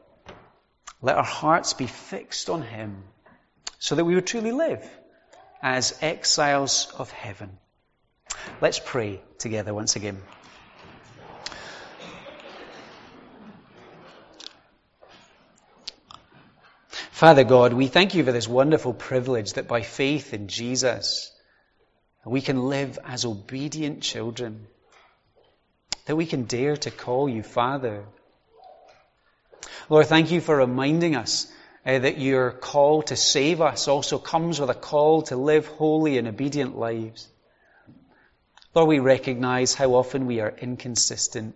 Let 1.04 1.18
our 1.18 1.22
hearts 1.22 1.74
be 1.74 1.86
fixed 1.86 2.48
on 2.48 2.62
Him 2.62 3.04
so 3.78 3.94
that 3.94 4.06
we 4.06 4.14
would 4.14 4.26
truly 4.26 4.52
live 4.52 4.82
as 5.60 5.98
exiles 6.00 6.90
of 6.96 7.10
heaven. 7.10 7.58
Let's 8.62 8.80
pray 8.82 9.20
together 9.36 9.74
once 9.74 9.96
again. 9.96 10.22
Father 17.10 17.44
God, 17.44 17.74
we 17.74 17.88
thank 17.88 18.14
you 18.14 18.24
for 18.24 18.32
this 18.32 18.48
wonderful 18.48 18.94
privilege 18.94 19.52
that 19.52 19.68
by 19.68 19.82
faith 19.82 20.32
in 20.32 20.48
Jesus, 20.48 21.30
we 22.24 22.40
can 22.40 22.70
live 22.70 22.98
as 23.04 23.26
obedient 23.26 24.02
children, 24.02 24.66
that 26.06 26.16
we 26.16 26.24
can 26.24 26.44
dare 26.44 26.78
to 26.78 26.90
call 26.90 27.28
you 27.28 27.42
Father, 27.42 28.06
Lord, 29.88 30.06
thank 30.06 30.30
you 30.30 30.40
for 30.40 30.56
reminding 30.56 31.16
us 31.16 31.50
uh, 31.86 31.98
that 31.98 32.18
your 32.18 32.50
call 32.50 33.02
to 33.02 33.16
save 33.16 33.60
us 33.60 33.88
also 33.88 34.18
comes 34.18 34.60
with 34.60 34.70
a 34.70 34.74
call 34.74 35.22
to 35.22 35.36
live 35.36 35.66
holy 35.66 36.18
and 36.18 36.26
obedient 36.28 36.78
lives. 36.78 37.28
Lord, 38.74 38.88
we 38.88 38.98
recognize 38.98 39.74
how 39.74 39.94
often 39.94 40.26
we 40.26 40.40
are 40.40 40.52
inconsistent. 40.56 41.54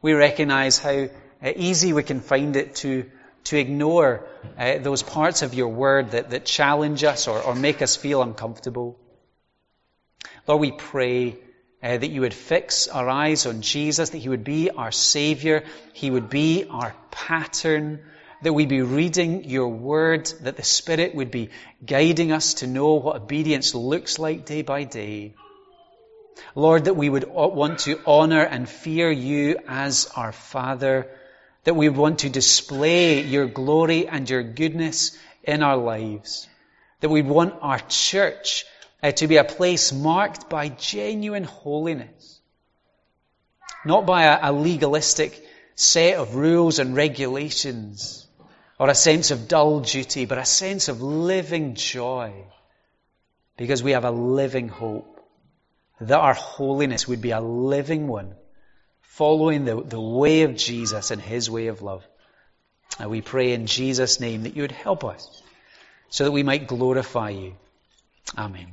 We 0.00 0.12
recognize 0.12 0.78
how 0.78 1.08
uh, 1.42 1.52
easy 1.56 1.92
we 1.92 2.02
can 2.02 2.20
find 2.20 2.56
it 2.56 2.76
to, 2.76 3.10
to 3.44 3.58
ignore 3.58 4.26
uh, 4.56 4.78
those 4.78 5.02
parts 5.02 5.42
of 5.42 5.54
your 5.54 5.68
word 5.68 6.12
that, 6.12 6.30
that 6.30 6.44
challenge 6.44 7.04
us 7.04 7.28
or, 7.28 7.42
or 7.42 7.54
make 7.54 7.82
us 7.82 7.96
feel 7.96 8.22
uncomfortable. 8.22 8.98
Lord, 10.46 10.60
we 10.60 10.72
pray 10.72 11.36
uh, 11.82 11.96
that 11.96 12.10
you 12.10 12.22
would 12.22 12.34
fix 12.34 12.88
our 12.88 13.08
eyes 13.08 13.46
on 13.46 13.62
Jesus, 13.62 14.10
that 14.10 14.18
He 14.18 14.28
would 14.28 14.44
be 14.44 14.70
our 14.70 14.92
Savior, 14.92 15.64
He 15.92 16.10
would 16.10 16.28
be 16.28 16.64
our 16.68 16.94
pattern, 17.10 18.00
that 18.42 18.52
we 18.52 18.66
be 18.66 18.82
reading 18.82 19.44
your 19.44 19.68
word, 19.68 20.26
that 20.42 20.56
the 20.56 20.62
Spirit 20.62 21.14
would 21.14 21.30
be 21.30 21.50
guiding 21.84 22.32
us 22.32 22.54
to 22.54 22.66
know 22.66 22.94
what 22.94 23.16
obedience 23.16 23.74
looks 23.74 24.18
like 24.18 24.46
day 24.46 24.62
by 24.62 24.84
day. 24.84 25.34
Lord, 26.54 26.84
that 26.84 26.94
we 26.94 27.10
would 27.10 27.28
want 27.28 27.80
to 27.80 28.00
honor 28.06 28.42
and 28.42 28.68
fear 28.68 29.10
you 29.10 29.58
as 29.66 30.10
our 30.16 30.32
Father, 30.32 31.08
that 31.64 31.74
we 31.74 31.88
would 31.88 31.98
want 31.98 32.20
to 32.20 32.28
display 32.28 33.22
your 33.22 33.46
glory 33.46 34.06
and 34.06 34.28
your 34.28 34.42
goodness 34.42 35.18
in 35.42 35.62
our 35.62 35.76
lives, 35.76 36.48
that 37.00 37.08
we'd 37.08 37.26
want 37.26 37.54
our 37.60 37.80
church 37.88 38.64
uh, 39.02 39.12
to 39.12 39.26
be 39.26 39.36
a 39.36 39.44
place 39.44 39.92
marked 39.92 40.48
by 40.48 40.68
genuine 40.68 41.44
holiness. 41.44 42.40
Not 43.84 44.06
by 44.06 44.24
a, 44.24 44.50
a 44.50 44.52
legalistic 44.52 45.44
set 45.74 46.18
of 46.18 46.34
rules 46.34 46.78
and 46.78 46.96
regulations 46.96 48.26
or 48.78 48.88
a 48.88 48.94
sense 48.94 49.30
of 49.30 49.48
dull 49.48 49.80
duty, 49.80 50.24
but 50.24 50.38
a 50.38 50.44
sense 50.44 50.88
of 50.88 51.02
living 51.02 51.74
joy 51.74 52.32
because 53.56 53.82
we 53.82 53.92
have 53.92 54.04
a 54.04 54.10
living 54.10 54.68
hope 54.68 55.20
that 56.00 56.18
our 56.18 56.34
holiness 56.34 57.08
would 57.08 57.20
be 57.20 57.32
a 57.32 57.40
living 57.40 58.06
one 58.06 58.34
following 59.02 59.64
the, 59.64 59.82
the 59.82 60.00
way 60.00 60.42
of 60.42 60.54
Jesus 60.56 61.10
and 61.10 61.20
his 61.20 61.50
way 61.50 61.66
of 61.66 61.82
love. 61.82 62.06
And 63.00 63.10
we 63.10 63.20
pray 63.20 63.52
in 63.52 63.66
Jesus' 63.66 64.20
name 64.20 64.44
that 64.44 64.54
you 64.54 64.62
would 64.62 64.72
help 64.72 65.04
us 65.04 65.42
so 66.08 66.24
that 66.24 66.32
we 66.32 66.44
might 66.44 66.68
glorify 66.68 67.30
you. 67.30 67.54
Amen. 68.36 68.68